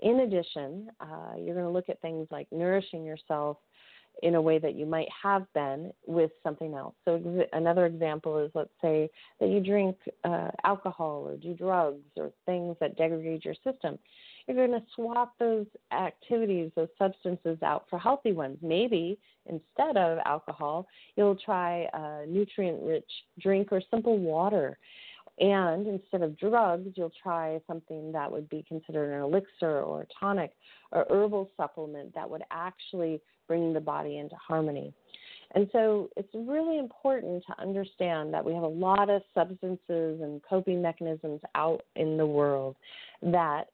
In 0.01 0.21
addition, 0.21 0.89
uh, 0.99 1.33
you're 1.37 1.53
going 1.53 1.65
to 1.65 1.71
look 1.71 1.89
at 1.89 2.01
things 2.01 2.27
like 2.31 2.47
nourishing 2.51 3.05
yourself 3.05 3.57
in 4.23 4.35
a 4.35 4.41
way 4.41 4.59
that 4.59 4.75
you 4.75 4.85
might 4.85 5.07
have 5.21 5.45
been 5.53 5.91
with 6.05 6.31
something 6.43 6.73
else. 6.73 6.95
So, 7.05 7.15
ex- 7.15 7.49
another 7.53 7.85
example 7.85 8.37
is 8.39 8.51
let's 8.53 8.69
say 8.81 9.09
that 9.39 9.49
you 9.49 9.59
drink 9.59 9.97
uh, 10.23 10.49
alcohol 10.63 11.27
or 11.27 11.37
do 11.37 11.53
drugs 11.53 12.03
or 12.15 12.31
things 12.45 12.75
that 12.79 12.97
degrade 12.97 13.45
your 13.45 13.55
system. 13.63 13.97
You're 14.47 14.67
going 14.67 14.79
to 14.79 14.85
swap 14.95 15.33
those 15.39 15.65
activities, 15.91 16.71
those 16.75 16.87
substances 16.97 17.57
out 17.63 17.85
for 17.89 17.99
healthy 17.99 18.31
ones. 18.31 18.57
Maybe 18.61 19.19
instead 19.45 19.97
of 19.97 20.19
alcohol, 20.25 20.87
you'll 21.15 21.35
try 21.35 21.87
a 21.93 22.25
nutrient 22.25 22.81
rich 22.81 23.09
drink 23.39 23.69
or 23.71 23.81
simple 23.91 24.17
water. 24.17 24.77
And 25.39 25.85
instead 25.85 26.23
of 26.23 26.37
drugs, 26.37 26.89
you'll 26.95 27.11
try 27.21 27.59
something 27.67 28.11
that 28.11 28.31
would 28.31 28.49
be 28.49 28.65
considered 28.67 29.13
an 29.13 29.21
elixir 29.21 29.81
or 29.81 30.01
a 30.01 30.07
tonic 30.19 30.53
or 30.91 31.05
herbal 31.09 31.51
supplement 31.55 32.13
that 32.15 32.27
would 32.29 32.43
actually 32.49 33.21
bring 33.47 33.73
the 33.73 33.79
body 33.79 34.17
into 34.17 34.35
harmony. 34.35 34.93
And 35.55 35.69
so 35.71 36.09
it's 36.17 36.33
really 36.33 36.77
important 36.77 37.43
to 37.47 37.61
understand 37.61 38.33
that 38.33 38.43
we 38.43 38.53
have 38.53 38.63
a 38.63 38.67
lot 38.67 39.09
of 39.09 39.21
substances 39.33 40.21
and 40.21 40.41
coping 40.43 40.81
mechanisms 40.81 41.41
out 41.55 41.83
in 41.95 42.17
the 42.17 42.25
world 42.25 42.75
that 43.21 43.65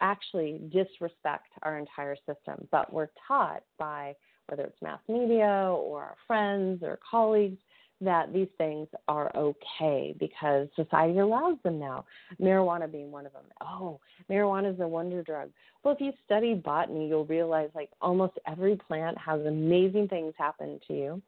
actually 0.00 0.60
disrespect 0.72 1.48
our 1.62 1.78
entire 1.78 2.16
system. 2.26 2.68
But 2.70 2.92
we're 2.92 3.08
taught 3.26 3.62
by 3.78 4.14
whether 4.48 4.64
it's 4.64 4.82
mass 4.82 5.00
media 5.08 5.72
or 5.74 6.02
our 6.02 6.16
friends 6.26 6.82
or 6.82 6.98
colleagues 7.08 7.58
that 8.02 8.32
these 8.32 8.48
things 8.58 8.88
are 9.08 9.34
okay 9.36 10.14
because 10.18 10.68
society 10.76 11.18
allows 11.18 11.56
them 11.62 11.78
now. 11.78 12.04
Marijuana 12.40 12.90
being 12.90 13.10
one 13.10 13.26
of 13.26 13.32
them. 13.32 13.44
Oh, 13.60 14.00
marijuana 14.30 14.72
is 14.72 14.80
a 14.80 14.88
wonder 14.88 15.22
drug. 15.22 15.50
Well, 15.82 15.94
if 15.94 16.00
you 16.00 16.12
study 16.24 16.54
botany, 16.54 17.08
you'll 17.08 17.26
realize 17.26 17.70
like 17.74 17.90
almost 18.00 18.34
every 18.46 18.76
plant 18.76 19.18
has 19.18 19.40
amazing 19.46 20.08
things 20.08 20.34
happen 20.36 20.80
to 20.88 20.94
you. 20.94 21.22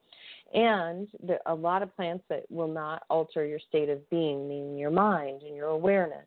And 0.52 1.08
there 1.22 1.40
are 1.46 1.52
a 1.52 1.58
lot 1.58 1.82
of 1.82 1.94
plants 1.96 2.24
that 2.28 2.44
will 2.50 2.68
not 2.68 3.02
alter 3.10 3.44
your 3.44 3.58
state 3.68 3.88
of 3.88 4.08
being, 4.10 4.48
meaning 4.48 4.78
your 4.78 4.90
mind 4.90 5.42
and 5.42 5.56
your 5.56 5.68
awareness. 5.68 6.26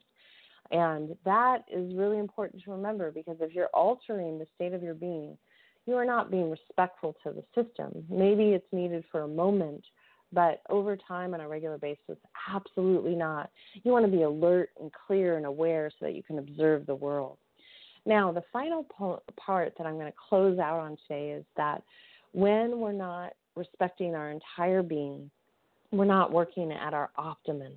And 0.72 1.16
that 1.24 1.60
is 1.72 1.96
really 1.96 2.20
important 2.20 2.64
to 2.64 2.72
remember 2.72 3.12
because 3.12 3.38
if 3.40 3.54
you're 3.54 3.68
altering 3.68 4.38
the 4.38 4.48
state 4.56 4.74
of 4.74 4.84
your 4.84 4.94
being, 4.94 5.38
you 5.86 5.96
are 5.96 6.06
not 6.06 6.30
being 6.30 6.52
respectful 6.52 7.16
to 7.24 7.32
the 7.32 7.44
system. 7.56 8.06
Maybe 8.10 8.50
it's 8.50 8.68
needed 8.74 9.06
for 9.10 9.22
a 9.22 9.28
moment 9.28 9.86
but 10.34 10.62
over 10.70 10.98
time 10.98 11.34
on 11.34 11.42
a 11.42 11.48
regular 11.48 11.78
basis, 11.78 12.18
absolutely 12.50 13.16
not. 13.16 13.50
You 13.84 13.92
want 13.92 14.06
to 14.06 14.12
be 14.12 14.24
alert 14.24 14.70
and 14.80 14.92
clear 15.08 15.38
and 15.38 15.46
aware 15.46 15.90
so 15.90 16.06
that 16.06 16.16
you 16.16 16.24
can 16.24 16.40
observe 16.40 16.86
the 16.86 16.96
world. 16.96 17.38
Now, 18.06 18.32
the 18.32 18.44
final 18.54 18.84
po- 18.84 19.22
part 19.38 19.74
that 19.78 19.88
I'm 19.88 19.96
going 19.96 20.12
to 20.12 20.18
close 20.30 20.60
out 20.60 20.80
on 20.80 20.98
today 21.08 21.32
is 21.32 21.46
that 21.56 21.84
when 22.34 22.80
we're 22.80 22.92
not 22.92 23.34
respecting 23.56 24.16
our 24.16 24.32
entire 24.32 24.84
being, 24.84 25.30
we're 25.92 26.06
not 26.06 26.32
working 26.32 26.72
at 26.72 26.94
our 26.94 27.10
optimum, 27.18 27.74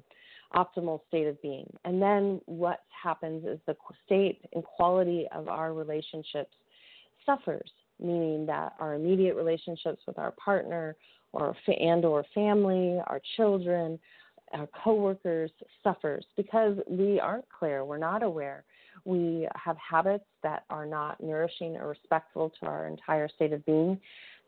optimal 0.55 1.01
state 1.09 1.27
of 1.27 1.41
being. 1.43 1.69
And 1.85 2.03
then 2.03 2.41
what 2.47 2.81
happens 2.91 3.45
is 3.45 3.59
the 3.67 3.77
state 4.05 4.41
and 4.53 4.65
quality 4.65 5.27
of 5.33 5.49
our 5.49 5.73
relationships 5.73 6.55
suffers, 7.25 7.71
meaning 8.01 8.47
that 8.47 8.75
our 8.81 8.95
immediate 8.95 9.37
relationships 9.37 10.03
with 10.07 10.19
our 10.19 10.33
partner 10.33 10.97
or 11.33 11.57
and 11.67 12.05
or 12.05 12.25
family, 12.35 13.01
our 13.07 13.21
children, 13.37 13.99
our 14.53 14.69
coworkers 14.83 15.51
suffers 15.83 16.25
because 16.37 16.77
we 16.89 17.21
aren't 17.21 17.45
clear, 17.49 17.85
we're 17.85 17.99
not 17.99 18.23
aware. 18.23 18.65
We 19.05 19.49
have 19.55 19.77
habits 19.77 20.25
that 20.43 20.65
are 20.69 20.85
not 20.85 21.23
nourishing 21.23 21.77
or 21.77 21.89
respectful 21.89 22.53
to 22.61 22.67
our 22.67 22.87
entire 22.87 23.29
state 23.29 23.53
of 23.53 23.65
being, 23.65 23.99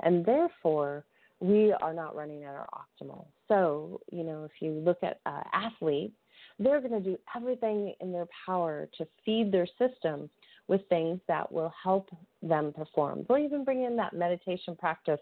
and 0.02 0.26
therefore 0.26 1.04
we 1.40 1.72
are 1.72 1.94
not 1.94 2.14
running 2.14 2.44
at 2.44 2.54
our 2.54 2.68
optimal. 2.72 3.26
So, 3.48 4.00
you 4.10 4.24
know, 4.24 4.44
if 4.44 4.52
you 4.60 4.72
look 4.72 4.98
at 5.02 5.20
uh, 5.26 5.42
athletes, 5.52 6.14
they're 6.58 6.80
going 6.80 6.92
to 6.92 7.00
do 7.00 7.18
everything 7.34 7.94
in 8.00 8.12
their 8.12 8.28
power 8.46 8.88
to 8.98 9.06
feed 9.24 9.50
their 9.50 9.66
system 9.78 10.28
with 10.68 10.80
things 10.88 11.20
that 11.28 11.50
will 11.50 11.72
help 11.82 12.08
them 12.42 12.72
perform. 12.72 13.24
They'll 13.28 13.38
even 13.38 13.64
bring 13.64 13.84
in 13.84 13.96
that 13.96 14.12
meditation 14.12 14.76
practice, 14.76 15.20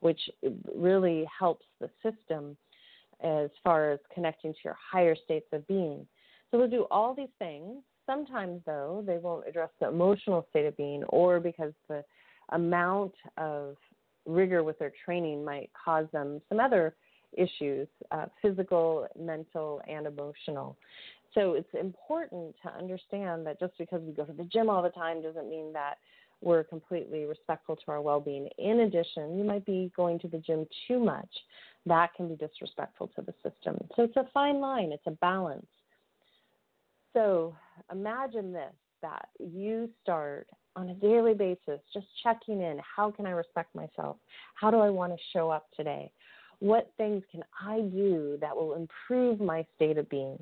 which 0.00 0.20
really 0.74 1.26
helps 1.38 1.66
the 1.80 1.90
system 2.02 2.56
as 3.22 3.50
far 3.62 3.92
as 3.92 4.00
connecting 4.14 4.52
to 4.52 4.58
your 4.64 4.76
higher 4.92 5.14
states 5.14 5.46
of 5.52 5.66
being. 5.66 6.06
So 6.50 6.58
they'll 6.58 6.68
do 6.68 6.86
all 6.90 7.14
these 7.14 7.28
things. 7.38 7.82
Sometimes, 8.04 8.60
though, 8.66 9.02
they 9.06 9.18
won't 9.18 9.46
address 9.46 9.70
the 9.80 9.88
emotional 9.88 10.46
state 10.50 10.66
of 10.66 10.76
being, 10.76 11.04
or 11.04 11.40
because 11.40 11.72
the 11.88 12.04
amount 12.50 13.14
of 13.38 13.76
rigor 14.26 14.62
with 14.62 14.78
their 14.78 14.92
training 15.04 15.44
might 15.44 15.70
cause 15.84 16.06
them 16.12 16.40
some 16.48 16.60
other 16.60 16.94
issues 17.36 17.88
uh, 18.10 18.26
physical, 18.40 19.06
mental, 19.18 19.80
and 19.88 20.06
emotional. 20.06 20.76
So 21.34 21.54
it's 21.54 21.68
important 21.78 22.54
to 22.62 22.72
understand 22.72 23.46
that 23.46 23.58
just 23.58 23.76
because 23.78 24.02
we 24.02 24.12
go 24.12 24.24
to 24.24 24.32
the 24.32 24.44
gym 24.44 24.68
all 24.68 24.82
the 24.82 24.90
time 24.90 25.22
doesn't 25.22 25.48
mean 25.48 25.72
that 25.72 25.94
we're 26.42 26.64
completely 26.64 27.24
respectful 27.24 27.76
to 27.76 27.82
our 27.88 28.02
well 28.02 28.20
being. 28.20 28.48
In 28.58 28.80
addition, 28.80 29.38
you 29.38 29.44
might 29.44 29.64
be 29.64 29.92
going 29.96 30.18
to 30.20 30.28
the 30.28 30.38
gym 30.38 30.66
too 30.88 30.98
much. 30.98 31.30
That 31.86 32.14
can 32.14 32.28
be 32.28 32.36
disrespectful 32.36 33.10
to 33.16 33.22
the 33.22 33.32
system. 33.42 33.78
So 33.96 34.02
it's 34.02 34.16
a 34.16 34.28
fine 34.34 34.60
line, 34.60 34.92
it's 34.92 35.06
a 35.06 35.12
balance. 35.12 35.66
So 37.12 37.54
imagine 37.90 38.52
this 38.52 38.72
that 39.02 39.28
you 39.38 39.90
start 40.02 40.48
on 40.76 40.88
a 40.90 40.94
daily 40.94 41.34
basis 41.34 41.80
just 41.92 42.06
checking 42.22 42.60
in 42.60 42.80
how 42.96 43.10
can 43.10 43.26
I 43.26 43.30
respect 43.30 43.74
myself? 43.74 44.16
How 44.54 44.70
do 44.70 44.78
I 44.78 44.90
want 44.90 45.12
to 45.12 45.18
show 45.32 45.50
up 45.50 45.66
today? 45.76 46.10
What 46.60 46.90
things 46.96 47.22
can 47.30 47.42
I 47.60 47.80
do 47.80 48.38
that 48.40 48.56
will 48.56 48.74
improve 48.74 49.40
my 49.40 49.66
state 49.74 49.98
of 49.98 50.08
being? 50.08 50.38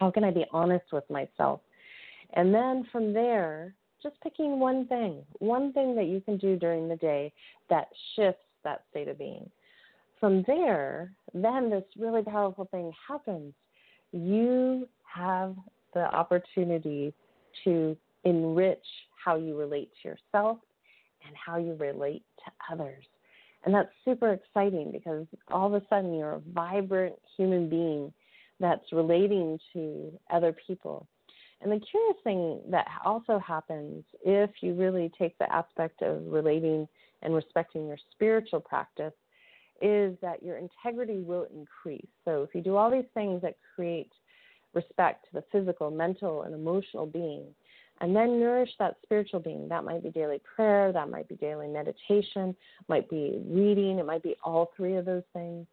How 0.00 0.10
can 0.10 0.24
I 0.24 0.30
be 0.30 0.46
honest 0.50 0.86
with 0.92 1.08
myself? 1.10 1.60
And 2.32 2.54
then 2.54 2.86
from 2.90 3.12
there, 3.12 3.74
just 4.02 4.16
picking 4.22 4.58
one 4.58 4.86
thing, 4.86 5.22
one 5.40 5.74
thing 5.74 5.94
that 5.94 6.06
you 6.06 6.22
can 6.22 6.38
do 6.38 6.56
during 6.56 6.88
the 6.88 6.96
day 6.96 7.32
that 7.68 7.88
shifts 8.16 8.40
that 8.64 8.82
state 8.90 9.08
of 9.08 9.18
being. 9.18 9.50
From 10.18 10.42
there, 10.46 11.12
then 11.34 11.68
this 11.68 11.84
really 11.98 12.22
powerful 12.22 12.66
thing 12.70 12.92
happens. 13.06 13.52
You 14.12 14.88
have 15.04 15.54
the 15.92 16.14
opportunity 16.14 17.12
to 17.64 17.94
enrich 18.24 18.78
how 19.22 19.36
you 19.36 19.54
relate 19.54 19.90
to 20.02 20.08
yourself 20.08 20.58
and 21.26 21.36
how 21.36 21.58
you 21.58 21.74
relate 21.74 22.22
to 22.38 22.72
others. 22.72 23.04
And 23.64 23.74
that's 23.74 23.90
super 24.06 24.32
exciting 24.32 24.92
because 24.92 25.26
all 25.50 25.66
of 25.66 25.74
a 25.74 25.86
sudden 25.88 26.14
you're 26.14 26.34
a 26.34 26.40
vibrant 26.54 27.16
human 27.36 27.68
being 27.68 28.10
that's 28.60 28.92
relating 28.92 29.58
to 29.72 30.12
other 30.30 30.54
people. 30.66 31.06
And 31.62 31.70
the 31.70 31.80
curious 31.80 32.16
thing 32.24 32.60
that 32.70 32.86
also 33.04 33.38
happens 33.38 34.04
if 34.24 34.50
you 34.60 34.74
really 34.74 35.10
take 35.18 35.36
the 35.38 35.52
aspect 35.52 36.02
of 36.02 36.26
relating 36.26 36.88
and 37.22 37.34
respecting 37.34 37.86
your 37.86 37.98
spiritual 38.12 38.60
practice 38.60 39.12
is 39.82 40.16
that 40.22 40.42
your 40.42 40.58
integrity 40.58 41.20
will 41.20 41.46
increase. 41.54 42.08
So 42.24 42.42
if 42.42 42.54
you 42.54 42.62
do 42.62 42.76
all 42.76 42.90
these 42.90 43.04
things 43.14 43.42
that 43.42 43.56
create 43.74 44.12
respect 44.74 45.26
to 45.26 45.40
the 45.40 45.44
physical, 45.50 45.90
mental, 45.90 46.42
and 46.42 46.54
emotional 46.54 47.06
being, 47.06 47.44
and 48.00 48.16
then 48.16 48.40
nourish 48.40 48.70
that 48.78 48.96
spiritual 49.02 49.40
being. 49.40 49.68
That 49.68 49.84
might 49.84 50.02
be 50.02 50.10
daily 50.10 50.40
prayer, 50.54 50.92
that 50.92 51.10
might 51.10 51.28
be 51.28 51.34
daily 51.36 51.68
meditation, 51.68 52.56
might 52.88 53.08
be 53.10 53.42
reading, 53.46 53.98
it 53.98 54.06
might 54.06 54.22
be 54.22 54.36
all 54.42 54.72
three 54.76 54.96
of 54.96 55.04
those 55.04 55.24
things. 55.32 55.66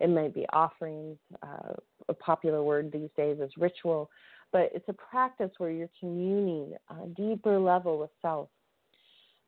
It 0.00 0.10
might 0.10 0.34
be 0.34 0.46
offerings. 0.52 1.18
Uh, 1.42 1.74
a 2.08 2.14
popular 2.14 2.62
word 2.62 2.92
these 2.92 3.10
days 3.16 3.38
is 3.40 3.50
ritual, 3.56 4.10
but 4.52 4.70
it's 4.74 4.88
a 4.88 4.92
practice 4.92 5.50
where 5.58 5.70
you're 5.70 5.88
communing 5.98 6.74
a 6.90 7.06
deeper 7.08 7.58
level 7.58 7.98
with 7.98 8.10
self. 8.20 8.48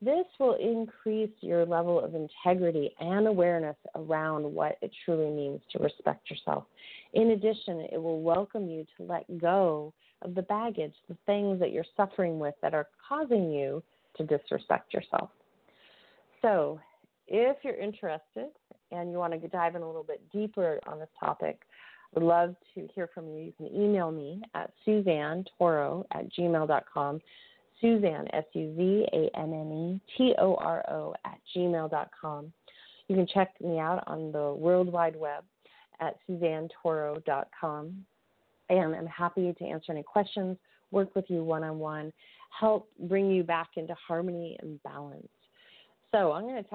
This 0.02 0.26
will 0.38 0.56
increase 0.56 1.30
your 1.40 1.64
level 1.64 2.02
of 2.02 2.14
integrity 2.14 2.94
and 3.00 3.26
awareness 3.26 3.76
around 3.94 4.44
what 4.44 4.76
it 4.82 4.90
truly 5.04 5.30
means 5.30 5.62
to 5.72 5.78
respect 5.78 6.30
yourself. 6.30 6.64
In 7.14 7.30
addition, 7.30 7.86
it 7.92 8.00
will 8.00 8.20
welcome 8.20 8.68
you 8.68 8.84
to 8.96 9.04
let 9.04 9.38
go 9.38 9.94
of 10.22 10.34
the 10.34 10.42
baggage, 10.42 10.92
the 11.08 11.16
things 11.24 11.58
that 11.60 11.72
you're 11.72 11.84
suffering 11.96 12.38
with 12.38 12.54
that 12.60 12.74
are 12.74 12.88
causing 13.08 13.50
you 13.50 13.82
to 14.16 14.24
disrespect 14.24 14.92
yourself. 14.92 15.30
So, 16.42 16.78
if 17.26 17.56
you're 17.62 17.74
interested 17.74 18.50
and 18.92 19.10
you 19.10 19.18
want 19.18 19.40
to 19.40 19.48
dive 19.48 19.74
in 19.74 19.82
a 19.82 19.86
little 19.86 20.02
bit 20.04 20.20
deeper 20.32 20.80
on 20.86 20.98
this 20.98 21.08
topic, 21.18 21.60
I 22.14 22.20
would 22.20 22.26
love 22.26 22.54
to 22.74 22.88
hear 22.94 23.08
from 23.12 23.28
you. 23.28 23.38
You 23.38 23.52
can 23.56 23.66
email 23.74 24.10
me 24.10 24.42
at 24.54 24.72
Suzanne 24.84 25.44
Toro 25.58 26.04
at 26.12 26.32
gmail.com. 26.32 27.20
Suzanne, 27.80 28.26
S 28.32 28.44
U 28.54 28.74
Z 28.76 29.06
A 29.12 29.38
N 29.38 29.52
N 29.52 29.72
E 29.72 30.16
T 30.16 30.34
O 30.38 30.54
R 30.54 30.84
O, 30.90 31.14
at 31.24 31.38
gmail.com. 31.54 32.52
You 33.08 33.16
can 33.16 33.26
check 33.26 33.60
me 33.60 33.78
out 33.78 34.02
on 34.06 34.32
the 34.32 34.54
World 34.54 34.90
Wide 34.90 35.16
Web 35.16 35.44
at 36.00 36.16
suzannetoro.com 36.28 38.06
and 38.68 38.94
I'm 38.94 39.06
happy 39.06 39.52
to 39.52 39.64
answer 39.64 39.92
any 39.92 40.02
questions, 40.02 40.56
work 40.90 41.14
with 41.14 41.26
you 41.28 41.44
one 41.44 41.64
on 41.64 41.78
one, 41.78 42.12
help 42.58 42.88
bring 43.00 43.30
you 43.30 43.42
back 43.42 43.70
into 43.76 43.94
harmony 43.94 44.56
and 44.60 44.82
balance. 44.82 45.28
So 46.12 46.32
I'm 46.32 46.42
going 46.42 46.62
to 46.62 46.68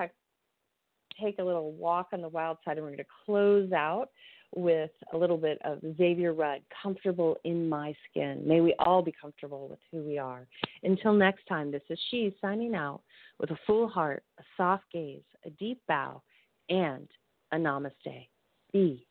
take 1.22 1.40
a 1.40 1.44
little 1.44 1.72
walk 1.72 2.10
on 2.14 2.22
the 2.22 2.30
wild 2.30 2.58
side, 2.64 2.78
and 2.78 2.86
we're 2.86 2.92
going 2.92 2.98
to 3.00 3.06
close 3.26 3.72
out 3.72 4.10
with 4.56 4.92
a 5.14 5.18
little 5.18 5.38
bit 5.38 5.58
of 5.64 5.80
Xavier 5.98 6.34
Rudd, 6.34 6.62
comfortable 6.82 7.38
in 7.46 7.70
my 7.70 7.96
skin. 8.10 8.44
May 8.46 8.60
we 8.60 8.76
all 8.80 9.02
be 9.02 9.14
comfortable 9.20 9.70
with 9.70 9.80
who 9.92 10.04
we 10.04 10.18
are. 10.18 10.46
Until 10.84 11.14
next 11.14 11.46
time, 11.48 11.72
this 11.72 11.84
is 11.90 12.00
she 12.10 12.36
signing 12.42 12.76
out 12.76 13.02
with 13.40 13.52
a 13.52 13.58
full 13.66 13.88
heart, 13.88 14.24
a 14.40 14.44
soft 14.58 14.84
gaze, 14.92 15.24
a 15.46 15.50
deep 15.52 15.82
bow, 15.88 16.22
and 16.70 17.08
a 17.52 17.58
namaste. 17.58 18.28
Be 18.74 19.06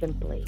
simply. 0.00 0.44